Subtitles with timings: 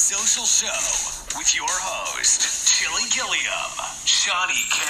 [0.00, 3.70] Social Show with your host, Chilly Guilliam,
[4.08, 4.80] Shani K,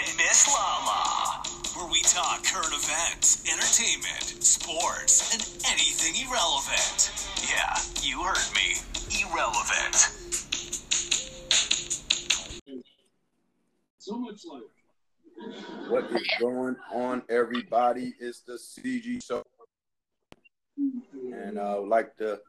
[0.00, 1.42] and Miss Lala,
[1.76, 7.12] where we talk current events, entertainment, sports, and anything irrelevant.
[7.52, 8.80] Yeah, you heard me.
[9.12, 9.94] Irrelevant.
[13.98, 14.62] So much life.
[15.90, 18.14] What is going on, everybody?
[18.18, 19.44] It's the CG Show.
[20.78, 22.40] And I would like to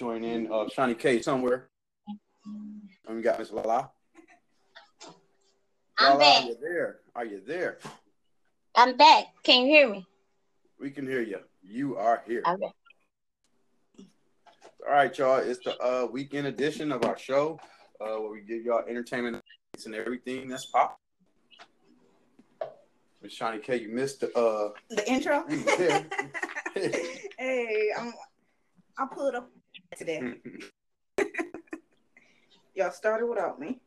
[0.00, 1.68] join in uh, Shani K somewhere.
[3.06, 3.90] And we got Miss Lala.
[5.98, 6.42] I'm Lala, back.
[6.42, 6.98] Are you there?
[7.14, 7.78] Are you there?
[8.74, 9.26] I'm back.
[9.42, 10.06] Can you hear me?
[10.80, 11.40] We can hear you.
[11.62, 12.42] You are here.
[12.48, 12.72] Okay.
[14.88, 15.36] All right, y'all.
[15.36, 17.60] It's the uh, weekend edition of our show
[18.00, 19.42] uh, where we give y'all entertainment
[19.84, 20.98] and everything that's pop.
[23.22, 25.44] Miss Shani K, you missed the uh, The intro.
[27.38, 28.14] Hey, I'm.
[28.96, 29.50] I pulled up
[29.96, 30.34] today.
[32.74, 33.80] Y'all started without me.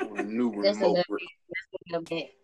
[0.00, 0.96] on a new Just remote.
[0.96, 2.34] little, a little bit.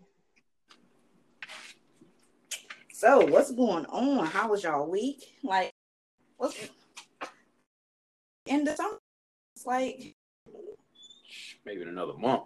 [2.93, 4.27] So, what's going on?
[4.27, 5.35] How was y'all week?
[5.43, 5.73] Like,
[6.37, 6.57] what's
[8.47, 8.99] in the summer?
[9.57, 10.15] It's like,
[11.65, 12.43] Maybe in another month.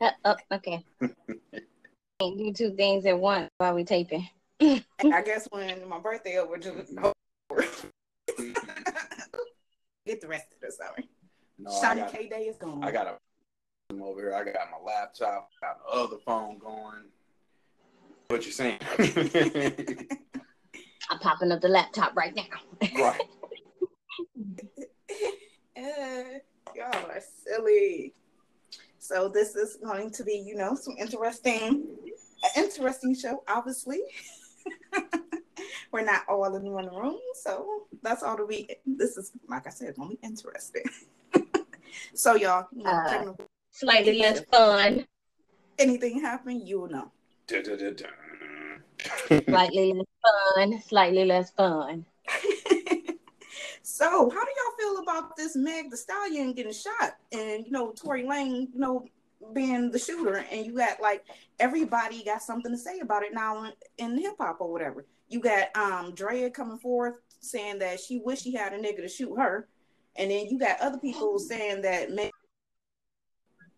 [0.00, 0.84] Uh, oh, okay.
[1.00, 4.28] Can't do two things at once while we taping.
[4.60, 6.92] I guess when my birthday over, just
[10.20, 11.06] get the rest of the summer.
[11.58, 12.82] No, Shiny K Day is gone.
[12.84, 13.16] I got a
[13.90, 14.34] I'm over here.
[14.34, 17.04] I got my laptop, got the other phone going.
[18.28, 18.78] What you saying?
[21.10, 22.44] I'm popping up the laptop right now.
[22.96, 23.20] right.
[25.76, 26.38] Uh,
[26.76, 28.12] y'all are silly.
[28.98, 31.86] So this is going to be, you know, some interesting,
[32.44, 33.42] an interesting show.
[33.48, 34.00] Obviously,
[35.92, 38.68] we're not all in one room, so that's all to be.
[38.86, 40.84] This is, like I said, going to be interesting.
[42.14, 43.08] so y'all, you know, Uh.
[43.10, 45.06] technical- Slightly less fun.
[45.78, 47.10] anything happen, you will know.
[49.46, 50.06] Slightly less
[50.56, 50.82] fun.
[50.82, 52.04] Slightly less fun.
[53.82, 57.92] so, how do y'all feel about this Meg the Stallion getting shot, and you know
[57.92, 59.04] Tory Lanez, you know,
[59.52, 61.24] being the shooter, and you got like
[61.58, 65.06] everybody got something to say about it now in, in hip hop or whatever.
[65.30, 69.08] You got um Drea coming forth saying that she wish she had a nigga to
[69.08, 69.68] shoot her,
[70.16, 72.32] and then you got other people saying that Meg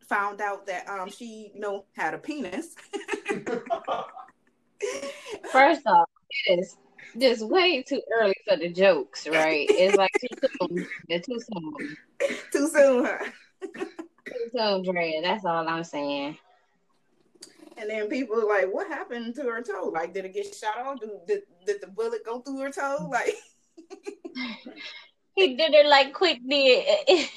[0.09, 2.75] found out that um she you know had a penis.
[5.53, 6.09] First off,
[6.47, 6.77] it is
[7.19, 9.67] just way too early for the jokes, right?
[9.71, 10.87] It's like too soon.
[11.09, 11.75] They're too soon.
[12.51, 13.19] Too soon, huh?
[14.27, 15.21] Too soon, Dre.
[15.23, 16.39] That's all I'm saying.
[17.77, 19.91] And then people are like, what happened to her toe?
[19.93, 21.01] Like, did it get shot off?
[21.01, 23.09] Did, did, did the bullet go through her toe?
[23.11, 23.35] Like,
[25.35, 26.87] He did it like quick did.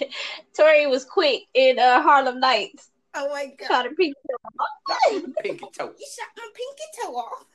[0.58, 2.90] Tori was quick in uh, Harlem Nights.
[3.14, 3.68] oh my God.
[3.68, 4.14] Shot a pinky
[5.42, 5.94] Pinky toe.
[5.98, 7.46] You shot my pinky toe off.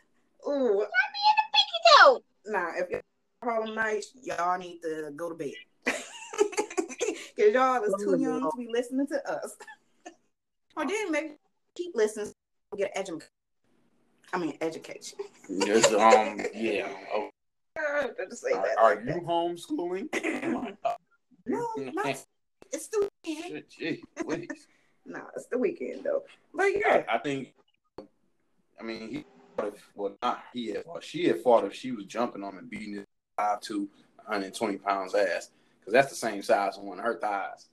[0.49, 0.87] Ooh,
[1.99, 2.23] toe.
[2.47, 3.03] nah, if you're
[3.45, 5.53] Harlem Nights, y'all need to go to bed.
[5.85, 9.57] Because y'all is too young to be listening to us.
[10.77, 11.35] or then maybe
[11.77, 12.33] keep listening
[12.77, 13.29] get an education.
[14.33, 15.19] I mean, education.
[15.49, 16.89] Yes, um, yeah.
[17.83, 18.79] Oh, just say are, that.
[18.79, 19.23] are like you that.
[19.25, 20.09] homeschooling?
[21.47, 22.25] No, not,
[22.71, 23.49] it's the weekend.
[23.49, 24.49] Shit, gee, please.
[25.07, 26.23] No, it's the weekend though.
[26.55, 27.55] But yeah, I, I think.
[28.79, 29.25] I mean, he.
[29.59, 31.03] If, well, not he had fought.
[31.03, 33.05] She had fought if she was jumping on and beating his
[33.37, 33.89] five to
[34.27, 37.69] 120 pounds ass, because that's the same size on one of her thighs.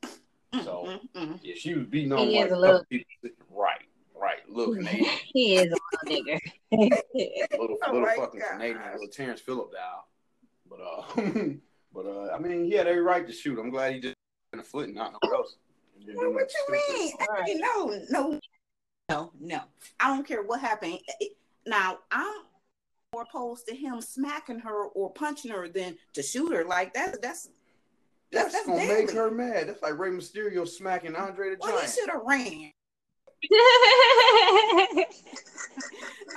[0.64, 1.40] So Mm, mm, mm.
[1.44, 3.06] yeah, she was beating on He one is a the little- people.
[3.52, 3.82] Right,
[4.46, 4.50] right.
[4.50, 6.40] Look, and they He is a little nigger.
[6.72, 8.50] little Oh little fucking gosh.
[8.52, 10.08] Canadian, little Terrence Phillip dial.
[10.70, 11.22] But uh,
[11.94, 13.60] but uh, I mean, he had every right to shoot.
[13.60, 14.16] I'm glad he just
[14.54, 15.56] in the foot and not nowhere else.
[15.98, 17.10] He didn't do Well, what you mean?
[17.10, 17.28] stupid.
[17.46, 18.40] Hey, no, no,
[19.10, 19.62] no, no.
[20.00, 21.00] I don't care what happened.
[21.66, 22.42] Now I'm
[23.14, 26.64] more opposed to him smacking her or punching her than to shoot her.
[26.66, 27.22] Like that.
[27.22, 27.50] That's
[28.32, 29.06] That's, That's gonna deadly.
[29.06, 29.70] make her mad.
[29.70, 31.94] That's like Rey Mysterio smacking Andre the well, he Giant.
[31.94, 32.72] should have ran.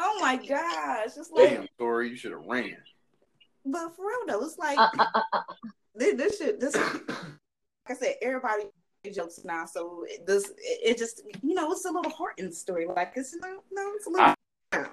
[0.03, 2.77] Oh my gosh, it's like, Damn, Tori, you should have ran.
[3.67, 5.43] but for real though, it's like Uh, uh, uh, uh.
[5.95, 6.61] this, this shit.
[6.61, 7.11] This, like
[7.89, 8.65] I said, everybody
[9.13, 12.53] jokes now, so it, this it, it just you know it's a little heart in
[12.53, 12.87] story.
[12.87, 14.35] Like it's no, no, it's a little.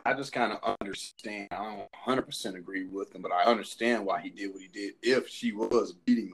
[0.05, 1.49] I just kind of understand.
[1.51, 4.67] I don't 100 percent agree with him, but I understand why he did what he
[4.67, 4.93] did.
[5.03, 6.33] If she was beating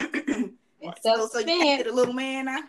[0.00, 1.76] him, It's so, so you can't self-defense.
[1.84, 2.60] hit a little man now.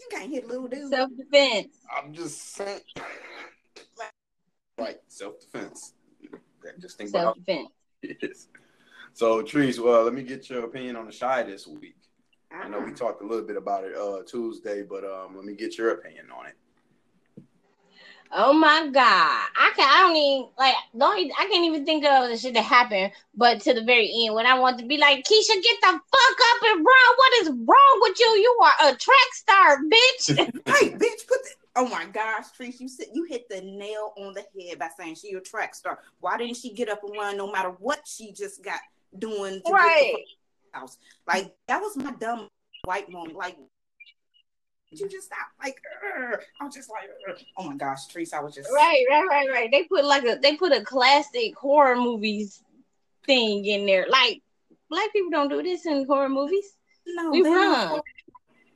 [0.00, 0.88] You can't hit a little dude.
[0.90, 1.76] Self-defense.
[1.96, 2.80] I'm just saying.
[4.78, 5.94] Right, self defense.
[6.80, 7.68] Just think about Self-defense.
[8.02, 8.48] how it is.
[9.12, 11.96] So, Trees, well, let me get your opinion on the Chi this week.
[12.52, 15.54] I know we talked a little bit about it uh Tuesday, but um, let me
[15.54, 16.54] get your opinion on it.
[18.32, 22.04] Oh my god, I can I don't even like don't even, I can't even think
[22.04, 23.12] of the shit that happened.
[23.34, 26.38] But to the very end, when I want to be like Keisha, get the fuck
[26.54, 27.16] up and run.
[27.16, 28.26] What is wrong with you?
[28.26, 30.50] You are a track star, bitch.
[30.70, 34.34] Hey, bitch, put the Oh my gosh, Trish, you said you hit the nail on
[34.34, 36.00] the head by saying she a track star.
[36.18, 38.80] Why didn't she get up and run no matter what she just got
[39.18, 40.14] doing to right.
[40.72, 40.98] house?
[41.28, 42.48] Like that was my dumb
[42.84, 43.36] white moment.
[43.36, 43.56] Like
[44.90, 45.48] you just stop.
[45.62, 45.80] Like.
[46.60, 47.10] I'm just like,
[47.56, 49.70] oh my gosh, Trish, I was just Right, right, right, right.
[49.70, 52.62] They put like a they put a classic horror movies
[53.26, 54.06] thing in there.
[54.08, 54.42] Like
[54.88, 56.76] black people don't do this in horror movies.
[57.06, 58.00] No, We run.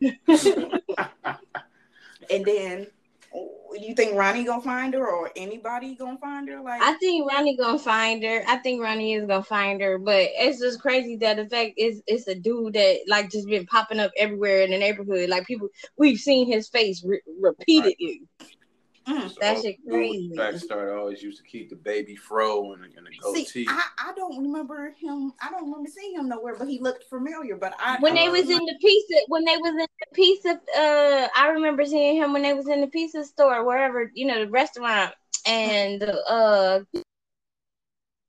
[2.31, 2.87] And then
[3.83, 6.61] you think Ronnie gonna find her or anybody gonna find her?
[6.61, 8.45] Like I think Ronnie gonna find her.
[8.47, 12.03] I think Ronnie is gonna find her, but it's just crazy that the fact is
[12.07, 15.29] it's a dude that like just been popping up everywhere in the neighborhood.
[15.29, 18.23] Like people, we've seen his face re- repeatedly.
[19.07, 19.35] Mm.
[19.41, 20.33] That So, shit crazy.
[20.35, 23.45] Track star always used to keep the baby fro and, and the goatee.
[23.45, 25.33] See, I, I don't remember him.
[25.43, 27.57] I don't remember seeing him nowhere, but he looked familiar.
[27.57, 30.61] But I When they I- was in the pizza, when they was in the pizza,
[30.77, 34.45] uh, I remember seeing him when they was in the pizza store, wherever you know
[34.45, 35.15] the restaurant,
[35.47, 36.81] and uh,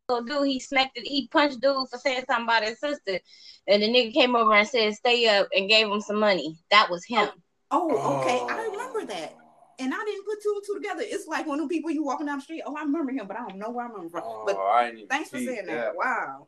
[0.10, 3.20] little dude he smacked it, he punched dude for saying something about his sister,
[3.68, 6.58] and the nigga came over and said stay up and gave him some money.
[6.72, 7.30] That was him.
[7.72, 8.40] Oh, okay.
[8.48, 9.36] I remember that.
[9.80, 11.04] And I didn't put two and two together.
[11.06, 12.64] It's like one of the people you walking down the street.
[12.66, 14.24] Oh, I remember him, but I don't know where I remember from.
[14.26, 15.96] Oh, but I didn't thanks for saying that.
[15.96, 16.48] Wow.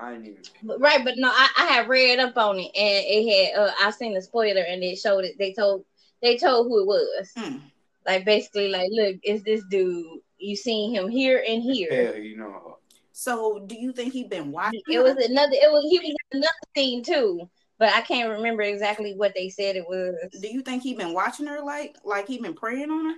[0.00, 0.42] I didn't even.
[0.62, 3.72] But, right, but no, I, I had read up on it, and it had uh,
[3.80, 5.36] I seen the spoiler, and it showed it.
[5.38, 5.84] They told
[6.22, 7.32] they told who it was.
[7.36, 7.56] Hmm.
[8.06, 10.20] Like basically, like look, it's this dude.
[10.38, 12.12] You seen him here and here.
[12.12, 12.78] Hell, you know.
[13.12, 14.80] So, do you think he been watching?
[14.88, 15.52] It was another.
[15.52, 19.48] It was he was in another scene too, but I can't remember exactly what they
[19.48, 20.14] said it was.
[20.40, 23.14] Do you think he been watching her like like he been praying on her?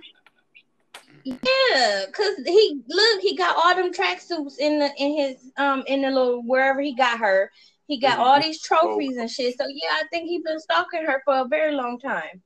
[1.23, 6.01] Yeah, cause he look, he got all them tracksuits in the in his um in
[6.01, 7.51] the little wherever he got her.
[7.87, 9.57] He got all these trophies and shit.
[9.57, 12.41] So yeah, I think he been stalking her for a very long time.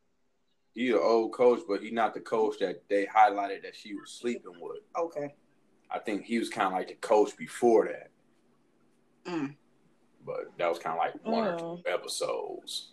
[0.74, 4.12] He an old coach, but he not the coach that they highlighted that she was
[4.12, 4.82] sleeping with.
[4.98, 5.36] Okay.
[5.90, 8.10] I think he was kind of like the coach before that,
[9.32, 9.56] Mm.
[10.26, 11.84] But that was kind of like one or Mm.
[11.84, 12.90] two episodes.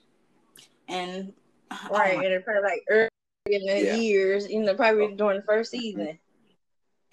[0.89, 1.33] And
[1.71, 3.09] oh Right, my- and it probably like early
[3.47, 3.95] in the Yeah.
[3.95, 6.19] years, you know, probably during the first season.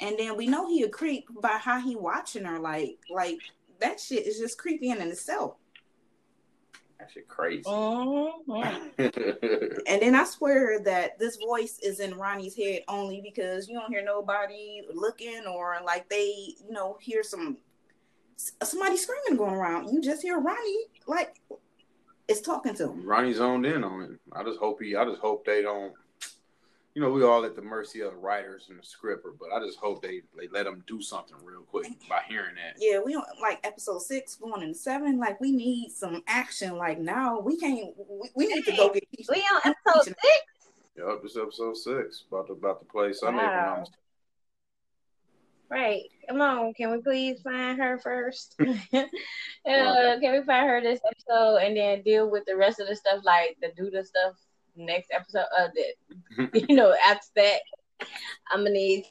[0.01, 2.60] and then we know he a creep by how he watching her.
[2.60, 3.39] Like like
[3.80, 5.56] that shit is just creepy in itself.
[7.00, 7.63] That shit crazy.
[7.69, 8.92] Mhm.
[9.88, 13.89] And then I swear that this voice is in Ronnie's head only because you don't
[13.92, 17.57] hear nobody looking or like they, you know, hear some
[18.63, 19.89] somebody screaming going around.
[19.89, 21.36] You just hear Ronnie like
[22.27, 23.06] it's talking to him.
[23.06, 24.12] Ronnie zoned in on it.
[24.33, 24.95] I just hope he.
[24.95, 25.94] I just hope they don't.
[26.95, 29.63] You know, we all at the mercy of the writers and the scripter, but I
[29.65, 32.75] just hope they they let them do something real quick by hearing that.
[32.80, 35.19] Yeah, we don't like episode six going into seven.
[35.19, 36.77] Like we need some action.
[36.77, 37.94] Like now we can't.
[37.97, 39.03] We, we need to go get.
[39.30, 40.19] We on episode six.
[40.97, 42.25] Yep, it's episode six.
[42.30, 43.39] About to about to play Sunday.
[43.39, 43.86] if I'm Wow.
[45.69, 45.86] Not mistaken.
[45.86, 46.04] Right.
[46.27, 46.74] Come on.
[46.74, 48.56] Can we please find her first?
[48.60, 52.96] uh, can we find her this episode and then deal with the rest of the
[52.96, 54.36] stuff like the do the stuff
[54.75, 55.46] next episode?
[55.58, 57.60] Uh, that you know after that,
[58.51, 59.05] I'm gonna need.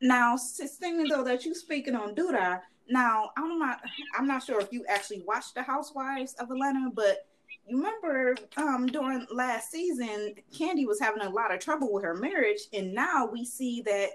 [0.00, 2.60] Now, thing though that you speaking on Douda.
[2.88, 3.80] Now, I'm not.
[4.18, 7.26] I'm not sure if you actually watched The Housewives of Atlanta, but
[7.66, 12.14] you remember um, during last season, Kandi was having a lot of trouble with her
[12.14, 14.10] marriage, and now we see that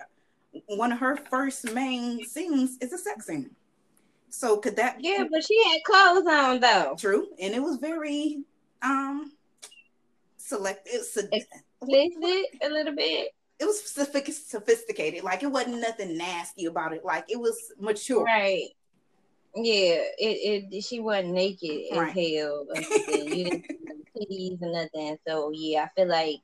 [0.68, 3.52] one of her first main scenes is a sex scene.
[4.30, 6.96] So could that Yeah, but she had clothes on though.
[6.98, 7.28] true?
[7.40, 8.44] And it was very
[8.82, 9.32] um
[10.38, 10.88] select.
[10.88, 11.18] It, was-
[11.82, 13.30] Explicit a little bit.
[13.60, 13.82] it was
[14.48, 15.24] sophisticated.
[15.24, 17.06] Like it wasn't nothing nasty about it.
[17.06, 18.24] Like it was mature.
[18.24, 18.68] Right.
[19.56, 22.14] Yeah, it, it she wasn't naked as Right.
[22.14, 22.66] hell.
[23.08, 25.18] you didn't see titties or nothing.
[25.28, 26.36] So yeah, I feel like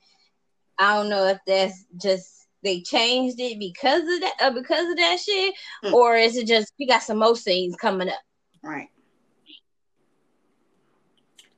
[0.79, 4.97] I don't know if that's just they changed it because of that uh, because of
[4.97, 5.53] that shit,
[5.83, 5.93] Mm.
[5.93, 8.19] or is it just we got some more scenes coming up?
[8.63, 8.87] Right.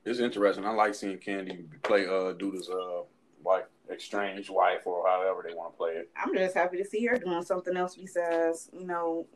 [0.04, 0.64] It's interesting.
[0.64, 3.02] I like seeing Kandi play uh Douda's uh
[3.42, 6.10] wife, estranged wife, or however they want to play it.
[6.16, 9.26] I'm just happy to see her doing something else besides, you know,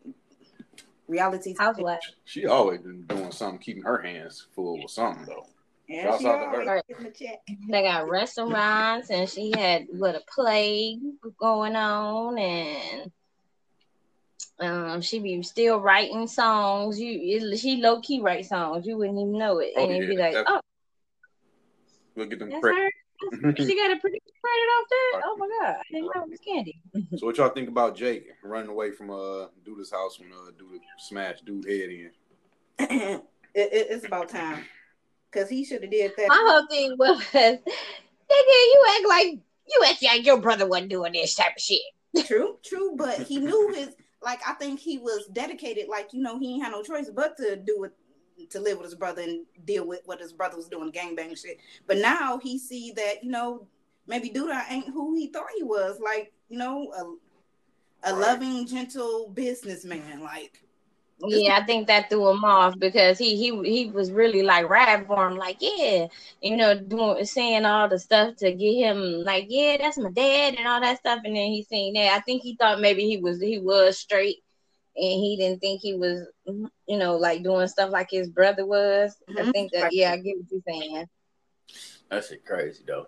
[1.09, 1.55] reality.
[1.59, 2.01] Housewife.
[2.25, 5.47] She always been doing something, keeping her hands full with something though.
[5.91, 6.69] Yeah, Shouts she out to her.
[6.69, 7.41] always the check.
[7.69, 11.01] They got restaurants, and she had what a plague
[11.41, 13.11] going on, and
[14.61, 17.01] Um, she be still writing songs.
[17.01, 17.19] You,
[17.51, 18.87] it, she low key write songs.
[18.87, 20.55] You wouldn't even know it, Oh, and it'd be like, definitely.
[20.59, 20.61] oh,
[22.17, 22.51] Look at them.
[22.51, 22.91] that's cra- her.
[23.43, 25.23] That's- she got a producer credit off that.
[25.25, 27.17] Oh my god, I didn't know it was Kandi.
[27.19, 30.79] So what y'all think about Jake running away from uh Douda's house when uh Douda
[30.99, 32.11] smashed dude head in?
[32.79, 33.23] it,
[33.55, 34.65] it- it's about time
[35.31, 36.29] because he should have did that.
[36.29, 37.59] My whole thing was, nigga,
[38.31, 39.27] you act like
[39.69, 41.81] you act like your brother wasn't doing this type of shit.
[42.27, 43.91] True, true, but he knew his
[44.23, 47.37] like I think he was dedicated, like, you know, he ain't had no choice but
[47.39, 47.93] to do it
[48.51, 51.59] to live with his brother and deal with what his brother was doing, gangbang shit.
[51.87, 53.67] But now he see that, you know,
[54.07, 58.21] maybe Douda ain't who he thought he was, like, you know, a a Right.
[58.21, 60.21] loving, gentle businessman.
[60.23, 60.65] Like
[61.23, 65.07] Yeah, I think that threw him off because he he he was really like riding
[65.07, 66.07] for him, like yeah,
[66.41, 70.55] you know, doing saying all the stuff to get him like yeah, that's my dad
[70.57, 72.15] and all that stuff, and then he seen that.
[72.17, 74.39] I think he thought maybe he was he was straight,
[74.97, 79.15] and he didn't think he was, you know, like doing stuff like his brother was.
[79.29, 79.53] I Mhm.
[79.53, 81.07] think that yeah, I get what you're saying.
[82.11, 83.07] That shit crazy though.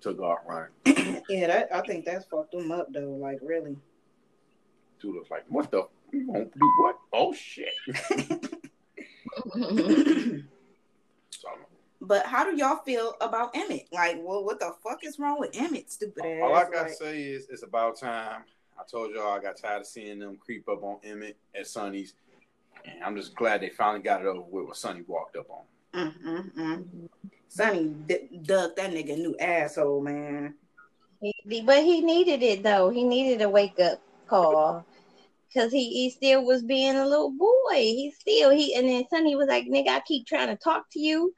[0.00, 1.22] Took off running.
[1.28, 3.76] Yeah, that I think that's fucked him up though, like really.
[5.00, 5.86] Dude was like, what the?
[6.12, 6.98] You won't do what?
[7.12, 7.68] Oh shit.
[11.30, 11.48] So,
[12.00, 13.86] but how do y'all feel about Emmett?
[13.92, 16.40] Like, well, what the fuck is wrong with Emmett, stupid ass?
[16.42, 18.42] all I gotta Like, say is it's about time.
[18.78, 22.14] I told y'all I got tired of seeing them creep up on Emmett at Sonny's.
[22.84, 26.00] And I'm just glad they finally got it over with when Sonny walked up on.
[26.00, 26.12] him.
[26.24, 27.08] mm, mm, mm.
[27.48, 30.54] Sonny d- dug that nigga new asshole, man.
[31.20, 32.88] He- but he needed it though.
[32.90, 34.84] He needed a wake up call
[35.52, 37.74] because he, he still was being a little boy.
[37.74, 41.00] He still he and then Sonny was like, "Nigga, I keep trying to talk to
[41.00, 41.34] you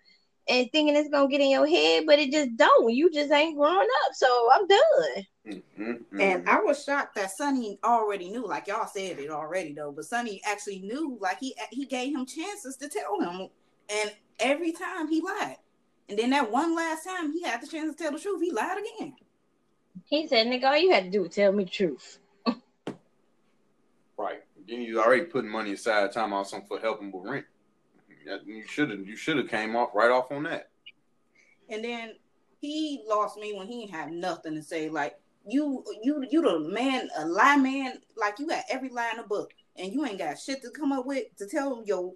[0.49, 2.93] and thinking it's gonna get in your head, but it just don't.
[2.93, 6.21] You just ain't growing up, so I'm done." Mm, mm, mm.
[6.23, 10.05] And I was shocked that Sonny already knew, like y'all said it already though, but
[10.05, 13.49] Sonny actually knew, like he he gave him chances to tell him,
[13.91, 15.57] and every time he lied.
[16.09, 18.53] And then that one last time he had the chance to tell the truth, he
[18.53, 19.15] lied again.
[20.07, 22.19] He said, "Nigga, all you had to do was tell me the truth."
[24.69, 27.45] Then you already putting money aside, time out some for helping with rent.
[28.47, 29.07] You should have.
[29.07, 30.71] You should have came off right off on that.
[31.69, 32.15] And then
[32.61, 34.89] he lost me when he have nothing to say.
[34.89, 37.99] Like you, you, you the man, a lie man.
[38.17, 40.93] Like you got every lie in the book, and you ain't got shit to come
[40.93, 42.15] up with to tell your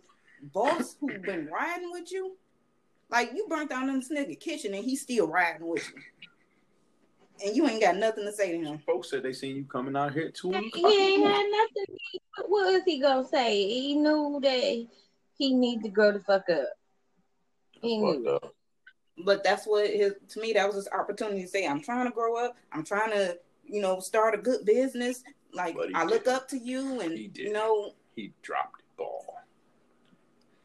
[0.55, 2.37] boss who been riding with you.
[3.11, 6.01] Like you burnt down in this nigga kitchen, and he's still riding with you,
[7.45, 8.79] and you ain't got nothing to say to him.
[8.79, 10.51] Folks said they seen you coming out here too.
[10.75, 11.97] He ain't had nothing.
[12.47, 13.67] What was he gonna say?
[13.69, 14.87] He knew that
[15.39, 16.69] he need to grow the fuck up.
[17.81, 18.39] He knew.
[19.25, 22.13] But that's what his to me that was his opportunity to say, I'm trying to
[22.13, 22.57] grow up.
[22.73, 25.25] I'm trying to, you know, start a good business.
[25.53, 26.37] Like I look didn't.
[26.37, 27.53] up to you, and He you didn't.
[27.55, 29.25] know He dropped the ball.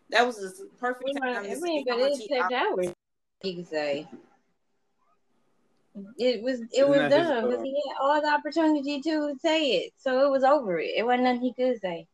[0.09, 1.45] that was his perfect Well, time.
[1.45, 2.93] I to mean, say how but much it he- took hours.
[3.43, 4.07] You could say
[6.17, 9.93] it was it Isn't was done because he had all the opportunity to say it,
[9.97, 10.79] so it was over.
[10.79, 12.07] It it wasn't nothing he could say.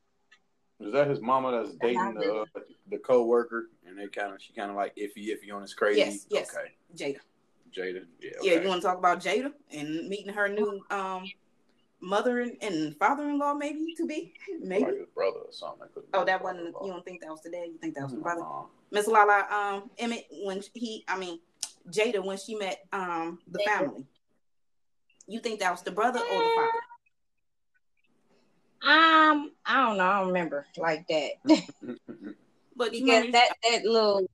[0.82, 2.60] Is that his mama that's dating the uh,
[2.90, 6.00] the co-worker and they kind of she kind of like iffy iffy on his crazy?
[6.00, 6.56] Yes, yes.
[6.56, 7.20] Okay, Jada.
[7.72, 8.06] Jada.
[8.22, 8.30] Yeah.
[8.42, 11.26] Yeah, you want to talk about Jada and meeting her new um
[12.02, 14.86] mother and- and father-in-law, maybe to be, maybe.
[14.86, 15.80] Like his brother or something.
[15.82, 16.72] That could've Oh, been that wasn't.
[16.72, 16.86] brother-in-law.
[16.86, 17.66] You don't think that was today?
[17.66, 18.42] You think that was the brother?
[18.92, 21.42] Miss Lala, um, Emmett when he, I mean,
[21.92, 23.66] Jada when she met um the Jada.
[23.66, 24.06] family.
[25.28, 26.80] You think that was the brother or the father?
[28.82, 30.06] Um, I don't know.
[30.06, 31.32] I don't remember like that
[32.76, 34.26] But because remember, that that little.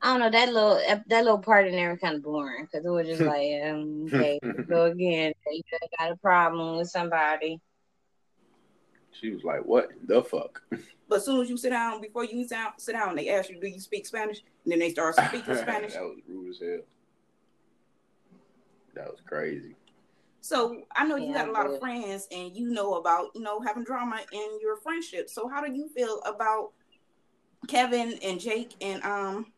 [0.00, 2.84] I don't know that little that little part in there was kind of boring because
[2.84, 5.62] it was just like um, okay go again you
[5.98, 7.60] got a problem with somebody
[9.20, 10.62] she was like, "What the fuck?"
[11.08, 13.48] But as soon as you sit down, before you sit down, sit down, they ask
[13.50, 15.94] you, "Do you speak Spanish?" And then they start speaking Spanish.
[15.94, 16.78] that was rude as hell.
[18.94, 19.76] That was crazy.
[20.40, 23.42] So I know you Yeah, got a lot of friends, and you know about you
[23.42, 25.28] know having drama in your friendship.
[25.28, 26.72] So how do you feel about
[27.66, 29.52] Kevin and Jake and um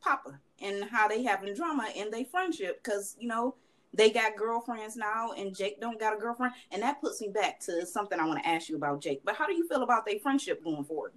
[0.00, 2.82] Papa and how they having drama in their friendship?
[2.82, 3.56] Because you know
[3.94, 7.60] they got girlfriends now, and Jake don't got a girlfriend, and that puts me back
[7.60, 9.22] to something I want to ask you about Jake.
[9.24, 11.12] But how do you feel about their friendship going forward?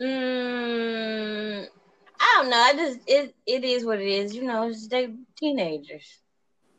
[0.00, 1.66] Mm,
[2.18, 2.56] I don't know.
[2.56, 4.34] I just it it is what it is.
[4.34, 6.18] You know, it's they teenagers.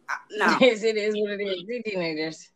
[0.10, 1.64] Uh, Now, yes, it is what it is.
[1.68, 2.50] They teenagers.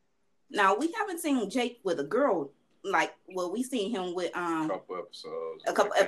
[0.50, 2.52] now we haven't seen Jake with a girl
[2.84, 5.64] like well we seen him with A um couple episodes.
[5.68, 6.08] A couple when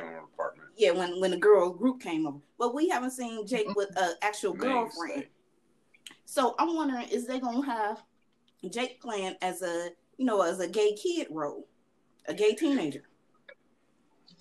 [0.80, 1.20] they came on apartment.
[1.20, 4.16] yeah when when the girl group came over, but we haven't seen Jake with an
[4.22, 5.28] actual girlfriend.
[6.26, 8.04] So I'm wondering, is they gonna have
[8.70, 11.68] Jake playing as a you know as a gay kid role,
[12.28, 13.04] a gay teenager.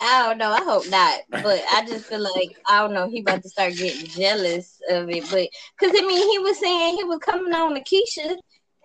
[0.01, 0.51] I don't know.
[0.51, 1.21] I hope not.
[1.31, 3.09] But I just feel like I don't know.
[3.09, 5.25] He about to start getting jealous of it.
[5.31, 8.37] But because I mean, he was saying he was coming on to Keisha,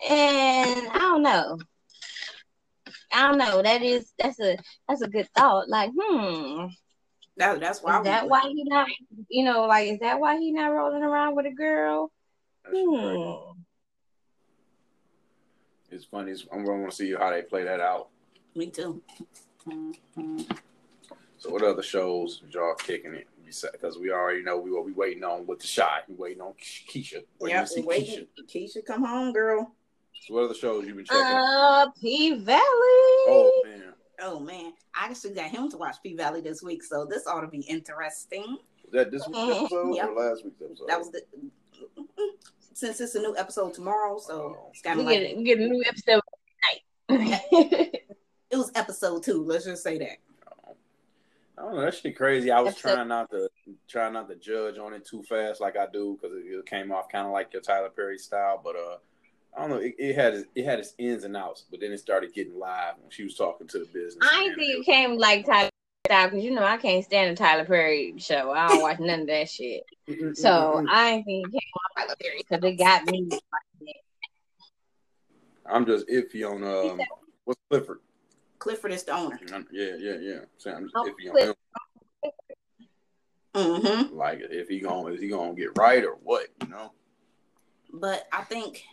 [0.09, 1.59] and I don't know.
[3.13, 3.61] I don't know.
[3.61, 4.57] That is that's a
[4.87, 5.69] that's a good thought.
[5.69, 6.67] Like, hmm,
[7.37, 7.95] That, that's why.
[7.95, 8.87] I is that would- why he not?
[9.29, 12.11] You know, like is that why he not rolling around with a girl?
[12.63, 12.77] That's.
[12.77, 13.59] Hmm.
[15.91, 16.31] It's funny.
[16.31, 18.09] It's, I'm going to see how they play that out.
[18.55, 19.01] Me too.
[19.67, 20.57] Mhm.
[21.37, 23.27] So, what other shows is y'all kicking it?
[23.71, 26.03] Because we already know we what we waiting on with the shot.
[26.07, 27.23] We waiting on Keisha.
[27.39, 28.27] Waiting Yep, to see waiting.
[28.49, 28.77] Keisha.
[28.77, 29.71] Keisha, come home, girl.
[30.21, 31.21] So, what other shows you been checking?
[31.21, 32.61] Uh, P Valley.
[32.65, 37.05] oh man, Oh man, I actually got him to watch P Valley this week, so
[37.05, 38.57] this ought to be interesting.
[38.83, 39.61] was that this week's Mhm.
[39.63, 40.09] episode Yep.
[40.09, 40.87] or last week's episode?
[40.87, 41.21] That was the
[42.73, 44.67] since it's a new episode tomorrow, so Oh.
[44.71, 46.21] it's kind we of like get we get a new episode
[47.09, 47.41] tonight.
[48.51, 49.43] it was episode two.
[49.43, 50.17] Let's just say that.
[51.55, 51.81] I don't know.
[51.81, 52.49] That shit crazy.
[52.51, 53.49] I was Episode- trying not to
[53.87, 56.91] trying not to judge on it too fast, like I do, because it, it came
[56.91, 58.59] off kind of like your Tyler Perry style.
[58.63, 58.97] But uh,
[59.55, 59.77] I don't know.
[59.77, 62.57] It, it had its, it had its ins and outs, but then it started getting
[62.57, 64.27] live when she was talking to the business.
[64.31, 65.69] I ain't think it came like Tyler
[66.07, 68.51] style because you know I can't stand the Tyler Perry show.
[68.51, 69.83] I don't watch none of that shit.
[70.33, 71.61] So I ain't think it came
[71.97, 72.43] Tyler Perry.
[72.49, 73.29] because it got me.
[75.65, 76.99] I'm just iffy on um,
[77.45, 77.99] what's Clifford?
[78.59, 79.39] Clifford is the owner.
[79.71, 80.39] Yeah, yeah, yeah.
[80.57, 81.53] So I'm just Oh, iffy on him.
[83.53, 84.17] Mm-hmm.
[84.17, 86.47] Like, if he gonna is he gonna get right or what?
[86.61, 86.91] You know?
[87.93, 88.83] But I think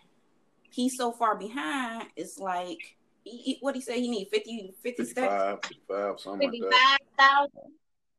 [0.70, 2.04] he's so far behind.
[2.16, 4.00] It's like he, he- what he say?
[4.00, 5.32] He need 50, 50 steps.
[5.32, 6.98] 55, 55, something like that.
[7.18, 7.72] five thousand.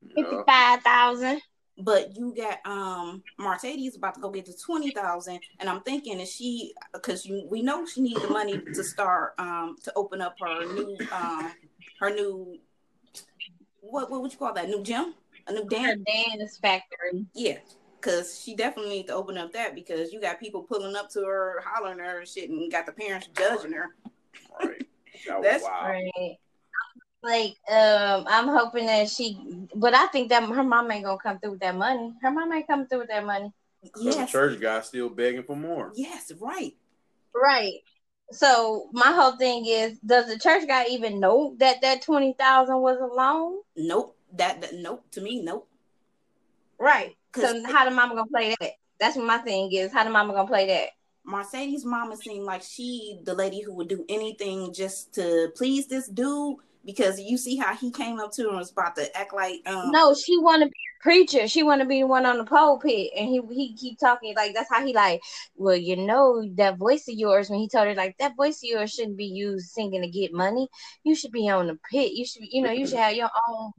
[0.03, 0.23] Yeah.
[0.23, 1.41] Fifty five thousand.
[1.77, 6.19] But you got um Mercedes about to go get to twenty thousand, and I'm thinking
[6.19, 10.35] is she because we know she needs the money to start um to open up
[10.39, 11.51] her new um
[11.99, 12.59] her new
[13.79, 15.13] what what would you call that new gym
[15.47, 17.25] a new dance dance factory.
[17.33, 17.57] yeah
[18.01, 21.21] because she definitely need to open up that because you got people pulling up to
[21.21, 23.95] her hollering at her and shit and got the parents judging her
[24.59, 24.87] Right.
[25.27, 25.87] That That's wild.
[25.87, 26.37] Right.
[27.23, 29.37] Like, um, I'm hoping that she,
[29.75, 32.13] but I think that her mom ain't gonna come through with that money.
[32.21, 33.51] Her mom ain't coming through with that money.
[33.95, 35.91] So the church guy still begging for more.
[35.95, 36.75] yes right
[37.33, 37.73] Right.
[38.31, 42.79] So my whole thing is, does the church guy even know that that twenty thousand
[42.81, 43.59] was a loan?
[43.75, 45.67] nope that, that nope to me nope
[46.79, 47.15] Right.
[47.31, 48.71] 'Cause So how the mama gonna play that?
[48.99, 49.91] That's what my thing is.
[49.91, 50.89] How the mama gonna play that?
[51.23, 56.07] Mercedes' mama seemed like she the lady who would do anything just to please this
[56.07, 59.33] dude because you see how he came up to her and was about to act
[59.33, 61.47] like um No, she want to be a preacher.
[61.47, 64.53] She want to be the one on the pulpit, and he he keep talking like
[64.53, 65.21] that's how he like.
[65.55, 67.49] Well, you know that voice of yours.
[67.49, 70.33] When he told her like that voice of yours shouldn't be used singing to get
[70.33, 70.69] money.
[71.03, 72.11] You should be on the pit.
[72.13, 73.71] You should you know you should have your own.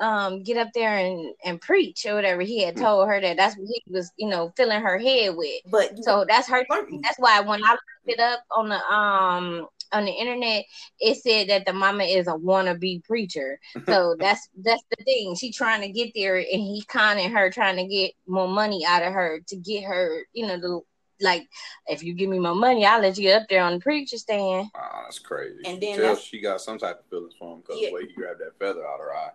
[0.00, 2.42] Um, get up there and and preach or whatever.
[2.42, 5.62] He had told her that that's what he was you know filling her head with.
[5.70, 6.64] but So that's her.
[6.66, 7.00] Flirting.
[7.02, 10.64] That's why when I looked it up on the um on the internet,
[11.00, 13.58] it said that the mama is a wannabe preacher.
[13.86, 15.34] So that's that's the thing.
[15.34, 19.02] She trying to get there, and he conning her, trying to get more money out
[19.02, 20.80] of her to get her, you know, the
[21.20, 21.48] like
[21.88, 24.16] if you give me more money, I'll let you get up there on the preacher
[24.18, 24.68] stand.
[24.76, 25.56] Wow, that's crazy.
[25.64, 27.80] And And then then tell that's- she got some type of feelings for him because
[27.80, 27.88] Yeah.
[27.88, 29.30] the way he grabbed that feather out of her eye.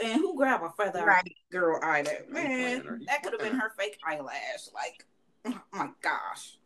[0.00, 1.34] And who grabbed a feather Right.
[1.50, 2.90] girl eye that He playing her.
[2.92, 5.04] man that could have been her fake eyelash like
[5.46, 6.56] oh my gosh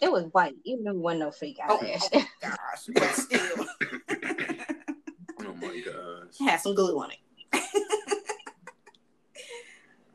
[0.00, 0.54] It was white.
[0.64, 2.00] You knew it wasn't no fake oh, eyelash.
[2.14, 3.66] oh my gosh but still
[5.40, 6.38] Oh my gosh.
[6.48, 7.18] had some glue on it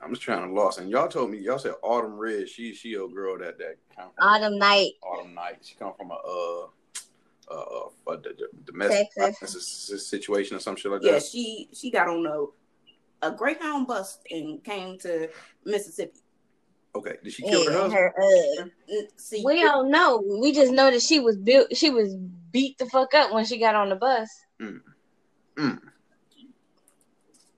[0.02, 0.80] I'm just trying to lost.
[0.80, 2.50] And y'all told me y'all said Autumn Red.
[2.50, 4.92] She she a girl that that come from Autumn night.
[5.02, 5.60] Autumn Night.
[5.62, 6.68] She come from a uh
[7.50, 9.16] uh, uh a d- d- domestic Texas.
[9.18, 11.24] violence s- s- situation or some shit like yeah that.
[11.24, 15.30] she she got on a a greyhound bus and came to
[15.66, 16.20] mississippi
[16.96, 17.16] Okay.
[17.24, 17.94] Did she kill her And husband?
[17.94, 18.14] her
[18.62, 20.24] uh see We don't know.
[20.42, 21.76] We just know that she was built.
[21.76, 22.14] She was
[22.52, 24.30] beat the fuck up when she got on the bus.
[24.62, 25.80] Mm.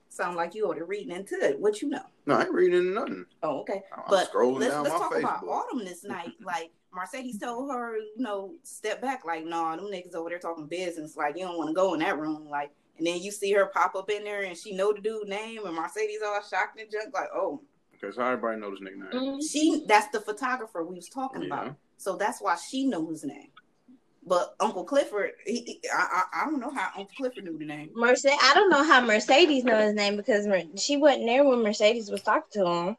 [0.10, 2.94] sound like you ought to reading into it what you know No, I ain't reading
[2.94, 3.26] nothing.
[3.44, 5.20] oh okay I'm But scrolling let's, down let's my talk Facebook.
[5.20, 6.32] about Autumn this night.
[6.42, 9.26] Like Mercedes told her, you know, step back.
[9.26, 11.16] Like, no, nah, them niggas over there talking business.
[11.18, 12.48] Like, you don't want to go in that room.
[12.50, 15.28] Like, and then you see her pop up in there, and she know the dude
[15.28, 17.14] name, and Mercedes all shocked and junk.
[17.14, 17.62] Like, oh,
[18.04, 19.36] Okay, so everybody knows this nigga name.
[19.40, 19.50] Mm.
[19.52, 21.48] she that's the photographer we was talking Yeah.
[21.48, 21.76] about.
[21.98, 23.50] So that's why she know his name.
[24.28, 27.66] But Uncle Clifford, he, he- I, I, I don't know how Uncle Clifford knew the
[27.66, 27.92] name.
[27.96, 28.38] Mercedes.
[28.44, 30.46] I don't know how Mercedes know his name because
[30.82, 32.98] she wasn't there when Mercedes was talking to him.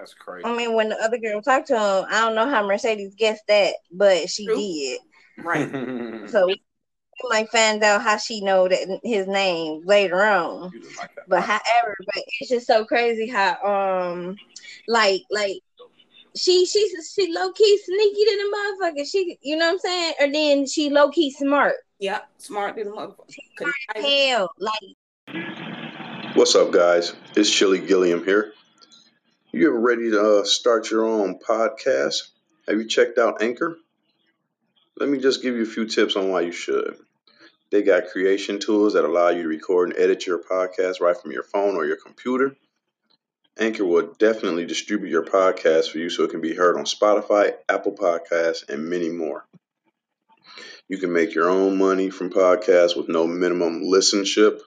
[0.00, 0.48] That's crazy.
[0.48, 3.46] I mean, when the other girl talked to him, I don't know how Mercedes guessed
[3.48, 4.56] that, but she True.
[4.56, 5.00] did.
[5.38, 6.26] Right.
[6.30, 6.60] So we
[7.28, 10.70] might find out how she know that his name later on.
[10.96, 11.10] Like.
[11.26, 14.36] But however, but it's just so crazy how um
[14.86, 15.60] like like
[16.36, 19.10] she she's she low key sneaky to the motherfucker.
[19.10, 20.14] She you know what I'm saying?
[20.20, 21.74] Or then she low key smart.
[21.98, 22.28] Yep.
[22.38, 23.72] Smart little motherfucker.
[23.96, 24.96] Hell, like
[26.34, 27.12] What's up, guys?
[27.34, 28.52] It's Chilly Guilliam here.
[29.52, 32.28] You ever ready to uh, start your own podcast?
[32.68, 33.76] Have you checked out Anchor?
[34.96, 36.96] Let me just give you a few tips on why you should.
[37.72, 41.32] They got creation tools that allow you to record and edit your podcast right from
[41.32, 42.54] your phone or your computer.
[43.58, 47.54] Anchor will definitely distribute your podcast for you so it can be heard on Spotify,
[47.68, 49.44] Apple Podcasts, and many more.
[50.88, 54.60] You can make your own money from podcasts with no minimum listenership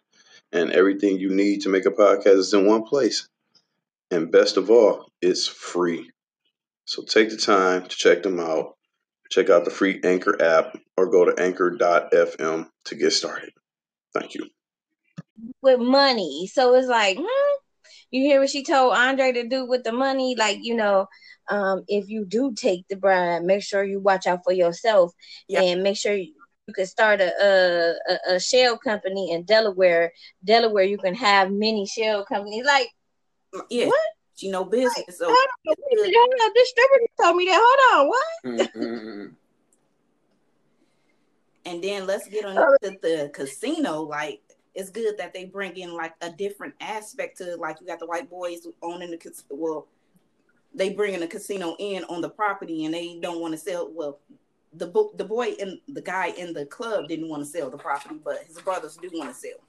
[0.52, 3.30] and everything you need to make a podcast is in one place.
[4.14, 6.08] And best of all, it's free.
[6.86, 8.76] So take the time to check them out.
[9.32, 13.50] Check out the free Anchor app or go to anchor.fm to get started.
[14.14, 14.46] Thank you.
[15.64, 16.48] with money.
[16.54, 17.56] So it's like, hmm,
[18.12, 20.36] you hear what she told Andre to do with the money?
[20.38, 21.08] Like, you know,
[21.50, 25.12] um, if you do take the bribe, make sure you watch out for yourself
[25.48, 25.62] Yeah.
[25.62, 26.34] and make sure you,
[26.68, 30.12] you could start a, a a- a shell company in Delaware.
[30.44, 32.66] Delaware, you can have many shell companies.
[32.66, 32.90] Like,
[33.70, 33.88] Yeah.
[33.88, 34.00] What?
[34.36, 35.18] She know business.
[35.18, 35.38] So hold
[35.68, 37.62] on, hold on, this stripper told me that.
[37.64, 38.74] Hold on, what?
[38.76, 39.36] Mhm.
[41.66, 44.02] and then let's get on to the casino.
[44.02, 44.42] Like
[44.74, 48.08] it's good that they bring in like a different aspect to like you got the
[48.08, 49.88] white boys owning the cas- well,
[50.74, 53.92] they bringing the casino in on the property and they don't want to sell.
[53.94, 54.20] Well,
[54.74, 58.16] the the boy and the guy in the club didn't want to sell the property,
[58.24, 59.60] but his brothers do want to sell.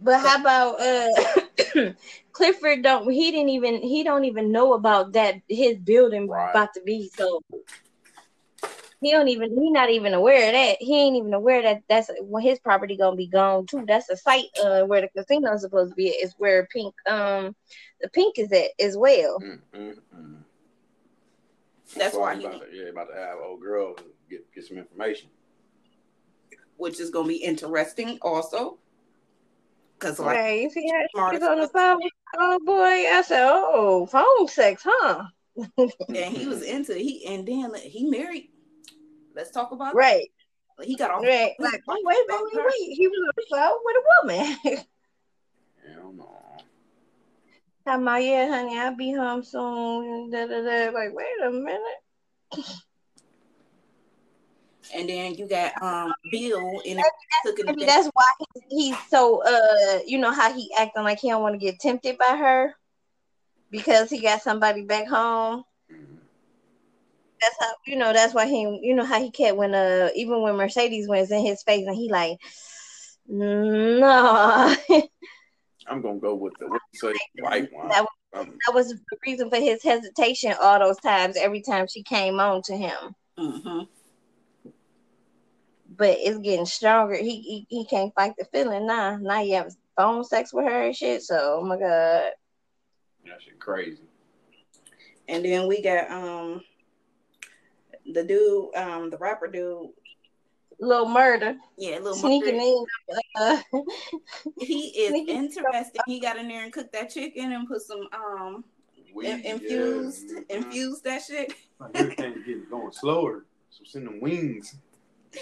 [0.00, 1.92] But how about uh
[2.32, 6.50] Clifford don't he didn't even he don't even know about that his building Right.
[6.50, 7.40] about to be so
[9.00, 10.76] he don't even he not even aware of that.
[10.80, 13.84] He ain't even aware that that's when his property gonna be gone too.
[13.86, 16.94] That's the site uh where the casino is supposed to be at, is where pink
[17.08, 17.54] um
[18.00, 19.40] the pink is at as well.
[19.40, 20.36] Mm, mm, mm.
[21.96, 23.96] That's why I'm he- about to, yeah, about to have old girl
[24.30, 25.30] get get some information.
[26.76, 28.78] which is going to be interesting also.
[29.98, 32.00] Because like Right, you see how smart she's on the phone
[32.38, 32.82] oh boy.
[32.82, 35.24] I said, Oh, phone sex, huh?
[36.08, 38.50] and he was into he and then he married.
[39.34, 40.28] Let's talk about Right,
[40.78, 40.86] that.
[40.86, 41.22] He got off.
[41.22, 41.52] right.
[41.58, 42.96] Like, oh wait, wait, wait, wait.
[42.96, 44.58] He was on the phone with a woman.
[45.94, 46.28] Hell no.
[47.86, 50.30] Talking about, yeah, honey, I'll be home soon.
[50.30, 50.90] Da, da, da.
[50.90, 52.82] Like, wait a minute.
[54.94, 57.02] And then you got um Bill in
[57.44, 58.24] took in Maybe the that's why
[58.54, 61.80] he, he's so, uh, you know, how he acting like he don't want to get
[61.80, 62.74] tempted by her
[63.70, 65.64] because he got somebody back home.
[67.40, 70.42] That's how, you know, that's why he, you know, how he kept when, uh, even
[70.42, 72.38] when Mercedes was in his face and he like,
[73.28, 74.74] no.
[75.86, 77.88] I'm gonna go with the say, white one.
[77.88, 82.02] That Um, that was the reason for his hesitation all those times every time she
[82.02, 83.14] came on to him.
[83.38, 83.80] hmm
[85.98, 87.16] but it's getting stronger.
[87.16, 89.16] He he, he can't fight the feeling now.
[89.16, 91.22] Now you have phone sex with her and shit.
[91.22, 92.30] So oh my god.
[93.26, 94.02] that shit crazy.
[95.28, 96.62] And then we got um
[98.10, 99.90] the dude, um, the rapper dude.
[100.80, 101.56] Little Murda.
[101.76, 102.68] Yeah, little Sneaking Murray.
[102.68, 102.84] in.
[103.34, 103.60] Uh,
[104.60, 106.00] He is interesting.
[106.06, 108.64] He got in there and cooked that chicken and put some um
[109.12, 110.56] Weed, infused yeah.
[110.56, 111.52] infused that shit.
[111.80, 113.44] Like everything getting going slower.
[113.70, 114.76] So send them wings.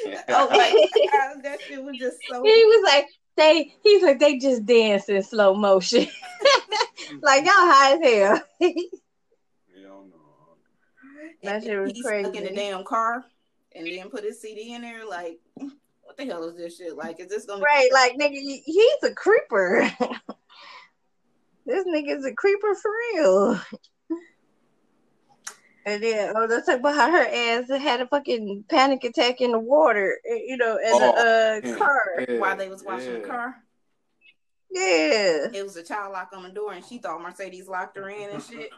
[0.28, 3.06] Oh my um, god, that shit was just so he was like,
[3.36, 6.06] they he's like they just dance in slow motion.
[7.22, 8.42] like y'all high as hell.
[8.60, 10.16] Hell no.
[11.42, 13.24] That shit was he stuck in the damn car
[13.76, 15.06] and then put his CD in there.
[15.06, 16.96] Like, what the hell is this shit?
[16.96, 19.90] Like, is this gonna right, like nigga, he's a creeper.
[21.66, 23.60] this nigga's a creeper for real.
[25.86, 29.52] And then, oh, let's talk about how her ass had a fucking panic attack in
[29.52, 32.26] the water, eh, you know, in the uh, car.
[32.28, 33.54] Yeah, while they was washing the car?
[34.72, 35.46] Yeah.
[35.54, 38.30] It was a child lock on the door, and she thought Mercedes locked her in
[38.30, 38.70] and shit.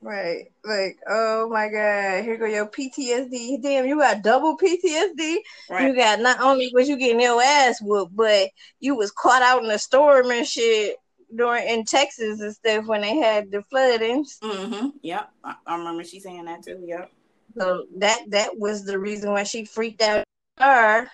[0.00, 0.46] Right.
[0.64, 3.60] Like, oh my God, here go your PTSD.
[3.60, 5.36] Damn, you got double PTSD.
[5.80, 8.48] You got not only was you getting your ass whooped, but
[8.80, 10.96] you was caught out in a storm and shit
[11.34, 14.38] during in Texas and stuff when they had the floodings.
[14.42, 14.88] Mm-hmm.
[15.02, 15.30] Yep.
[15.44, 16.82] I, I remember she saying that too.
[16.84, 17.10] Yep.
[17.56, 20.24] So that that was the reason why she freaked out.
[20.58, 21.08] Her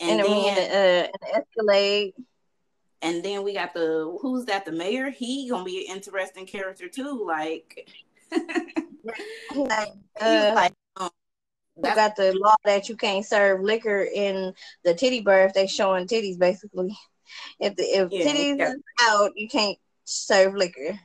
[0.00, 2.14] And and, then uh, an Escalade.
[3.02, 4.64] And then we got the who's that?
[4.64, 5.10] The mayor.
[5.10, 7.24] He gonna be an interesting character too.
[7.26, 7.88] Like,
[9.54, 9.88] like,
[10.20, 11.10] uh, like, um,
[11.74, 15.66] we got the law that you can't serve liquor in the titty bar if they
[15.66, 16.96] showing titties basically.
[17.60, 18.74] If the if Yeah, titties yeah.
[19.02, 20.98] out, you can't serve liquor.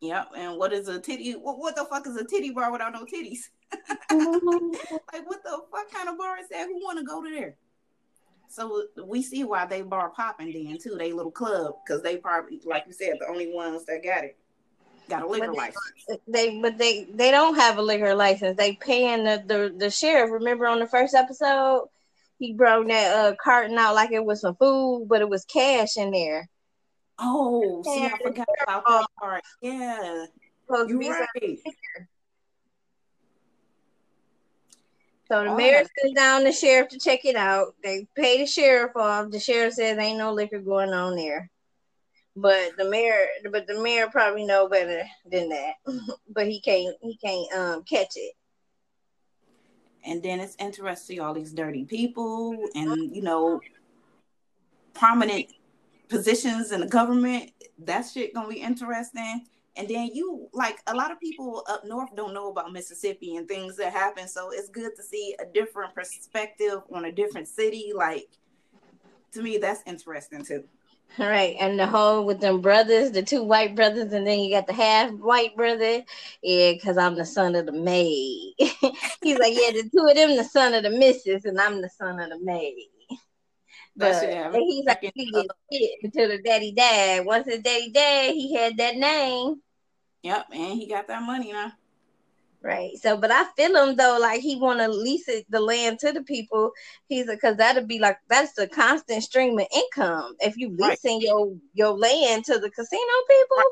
[0.00, 0.28] Yep.
[0.36, 1.32] And what is a titty?
[1.32, 3.48] What, what the fuck is a titty bar without no titties?
[4.10, 4.68] Mm-hmm.
[5.12, 6.66] like, what the fuck kind of bar is that?
[6.66, 7.56] Who want to go to there?
[8.48, 10.96] So we see why they bar popping then too.
[10.98, 14.36] They little club because they probably, like you said, the only ones that got it
[15.08, 16.20] got a liquor But they- license.
[16.28, 18.56] they but they they don't have a liquor license.
[18.56, 20.30] They paying the the, the sheriff.
[20.30, 21.88] Remember on the first episode,
[22.38, 25.96] he brought that uh carton out like it was some food, but it was cash
[25.96, 26.48] in there.
[27.18, 29.42] Oh, see, I forgot about that part.
[29.62, 30.26] Yeah,
[30.68, 31.58] you're right.
[35.30, 37.74] So the Oh, mayor sends down the sheriff to check it out.
[37.82, 39.30] They pay the sheriff off.
[39.30, 41.50] The sheriff says ain't no liquor going on there.
[42.36, 45.74] But the mayor, but the mayor probably know better than that.
[46.28, 48.34] but he can't, he can't um catch it.
[50.04, 52.92] And then it's interesting all these dirty people mm-hmm.
[52.92, 53.60] and you know
[54.92, 55.46] prominent
[56.08, 57.50] positions in the government.
[57.78, 59.46] That shit gonna be interesting.
[59.76, 63.48] And then you like a lot of people up north don't know about Mississippi and
[63.48, 64.28] things that happen.
[64.28, 67.92] So it's good to see a different perspective on a different city.
[67.94, 68.28] Like
[69.32, 70.64] to me, that's interesting too.
[71.16, 74.52] All right, and the whole with them brothers, the two white brothers, and then you
[74.52, 76.02] got the half white brother.
[76.42, 78.54] Yeah, because I'm the son of the maid.
[78.58, 81.88] He's like, yeah, the two of them, the son of the missus, and I'm the
[81.88, 82.88] son of the maid.
[83.96, 87.24] But shit have and he's like, he uh, get shit until the daddy died.
[87.24, 89.62] Once his daddy died, he had that name.
[90.22, 91.72] Yep, and he got that money now.
[92.64, 92.92] Right.
[93.02, 96.12] So, but I feel him though, like he want to lease it, the land to
[96.12, 96.72] the people.
[97.08, 100.34] He's because that'd be like that's the constant stream of income.
[100.40, 100.92] If you Right.
[100.92, 103.64] leasing your your land to the casino people, Right.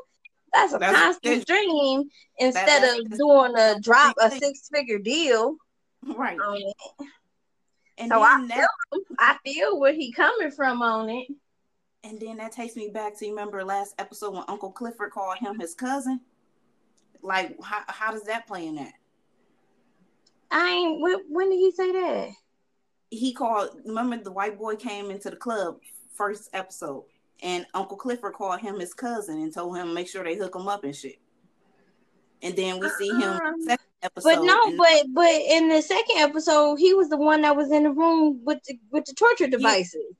[0.53, 2.03] that's a That's- constant that's- stream
[2.37, 5.57] instead that's- of doing a drop a six figure deal.
[6.15, 6.37] Right.
[7.97, 8.67] And So I that
[9.17, 11.27] I feel where he coming from on it.
[12.03, 15.39] and then that takes me back to you remember last episode when Uncle Clifford called
[15.39, 16.21] him his cousin?
[17.23, 18.93] Like how how does that play in that?
[20.51, 21.01] I ain't.
[21.01, 22.29] When, when did he say that?
[23.09, 25.77] He called remember the white boy came into the club
[26.15, 27.05] first episode
[27.41, 30.67] and Uncle Clifford called him his cousin and told him make sure they hook him
[30.67, 31.19] up and shit.
[32.41, 34.35] And then we see him Um, second episode.
[34.35, 37.83] But no, but but in the second episode, he was the one that was in
[37.83, 40.15] the room with the with the torture devices.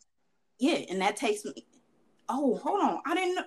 [0.60, 1.66] yeah, and that takes me.
[2.30, 3.44] Oh, hold on, I didn't know.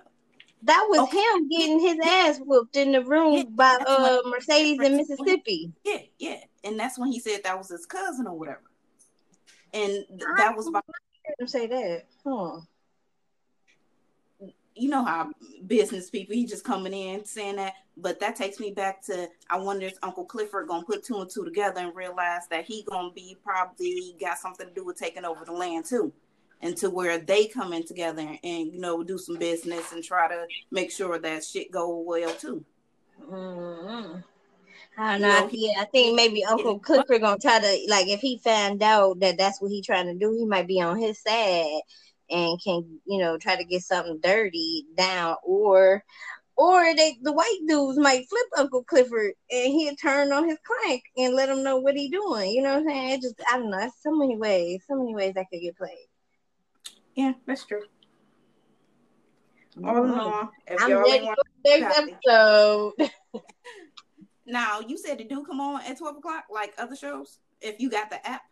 [0.63, 1.17] That was Okay.
[1.17, 5.71] him getting his ass whooped in the room Yeah, by uh Mercedes in Mississippi.
[5.83, 8.63] Yeah, yeah, and that's when he said that was his cousin or whatever.
[9.73, 12.05] And th- that was about I didn't say that.
[12.25, 12.61] Huh.
[14.75, 15.31] you know how
[15.65, 19.57] business people he just coming in saying that but that takes me back to i
[19.57, 23.11] wonder if uncle clifford gonna put two and two together and realize that he gonna
[23.11, 26.13] be probably got something to do with taking over the land too
[26.61, 30.27] and to where they come in together and you know do some business and try
[30.27, 32.63] to make sure that shit go well too
[33.29, 34.19] Mm-hmm.
[34.99, 35.33] I don't You know.
[35.39, 38.81] know, I, think- I think maybe Uncle Clifford gonna try to like if he found
[38.83, 41.81] out that that's what he trying to do, he might be on his side
[42.29, 46.03] and can you know try to get something dirty down or
[46.55, 51.01] or they the white dudes might flip Uncle Clifford and he'll turn on his client
[51.17, 52.51] and let him know what he doing.
[52.51, 53.09] You know what I'm saying?
[53.11, 53.89] It just I don't know.
[54.01, 56.06] So many ways, so many ways that could get played.
[57.17, 57.81] Yeah that's true
[59.85, 60.17] all in Mhm.
[60.17, 62.93] all if I'm y'all ready for want the next episode.
[64.45, 67.89] now you said it do come on at 12 o'clock like other shows if you
[67.89, 68.43] got the app